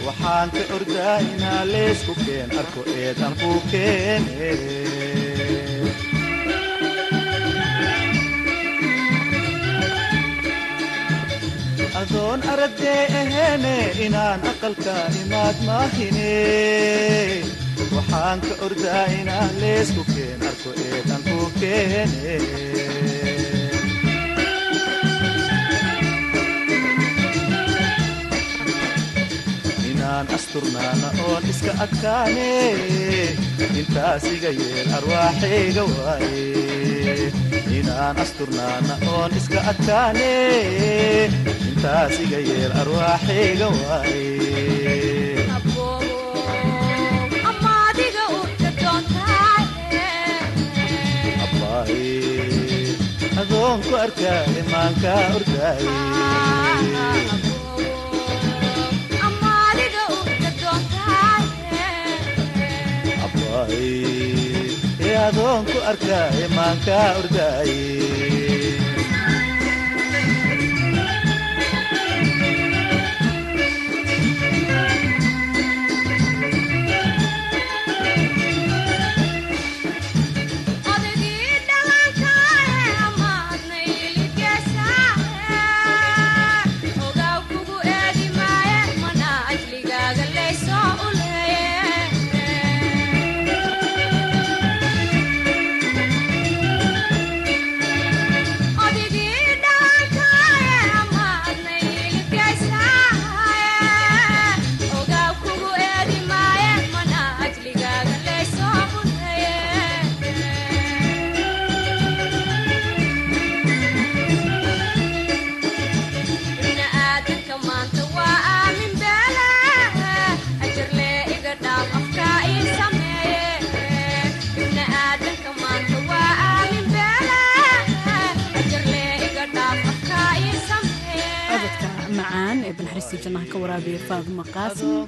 Waxaan 0.06 0.50
ka 0.56 0.64
ordaa 0.78 1.18
inaa 1.34 1.62
leesku 1.74 2.14
keen 2.26 2.50
arko 2.62 2.82
eedan 3.02 3.34
ku 3.42 3.52
keene. 3.72 4.50
Adoon 12.02 12.42
aragdee 12.52 13.06
aheene 13.22 13.76
inaan 14.06 14.42
aqalka 14.52 14.96
imaad 15.22 15.58
maahine. 15.68 16.34
Waxaan 17.96 18.40
ka 18.48 18.54
ordaa 18.66 19.06
inaa 19.20 19.48
leesku 19.62 20.04
keen 20.14 20.42
arko 20.50 20.72
eedan 20.88 21.22
ku 21.30 21.38
keene 21.60 22.36
asturnaana 30.36 31.10
oon 31.28 31.44
iska 31.52 31.72
adkaane 31.84 32.50
intaas 33.80 34.24
iga 34.36 34.50
yeel 34.60 34.90
arwaaxayga 34.98 35.84
waaye. 35.96 37.32
Inaan 37.78 38.18
asturnaana 38.24 38.96
oon 39.16 39.32
iska 39.40 39.60
adkaane 39.72 40.32
intaas 41.70 42.16
iga 42.26 42.40
yeel 42.50 42.72
arwaaxayga 42.82 43.68
waaye 43.82 44.30
adoonku 53.42 53.92
arkaa 54.04 54.42
imaanka 54.62 55.14
ordaaye 55.38 55.90
adoonku 65.32 65.78
arka 65.90 66.20
imaanka 66.46 66.98
ordaaye 67.20 68.41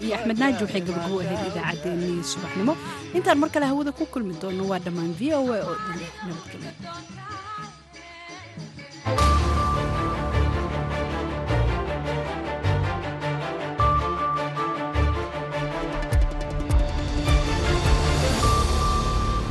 iyo 0.04 0.14
axmed 0.18 0.38
naaji 0.42 0.62
waxay 0.66 0.82
gabagabo 0.88 1.16
ahayd 1.24 1.42
idaacaddeenii 1.50 2.20
subaxnimo. 2.32 2.74
Intaan 3.18 3.38
mar 3.42 3.50
kale 3.54 3.66
hawada 3.72 3.92
ku 3.98 4.04
kulmi 4.14 4.34
doono 4.42 4.64
waa 4.72 4.80
dhammaan 4.86 5.12
v 5.20 5.22
o 5.38 5.40
a 5.56 5.58
oo 5.70 5.76
dhan. 5.86 6.00
nabadgelyo 6.28 6.72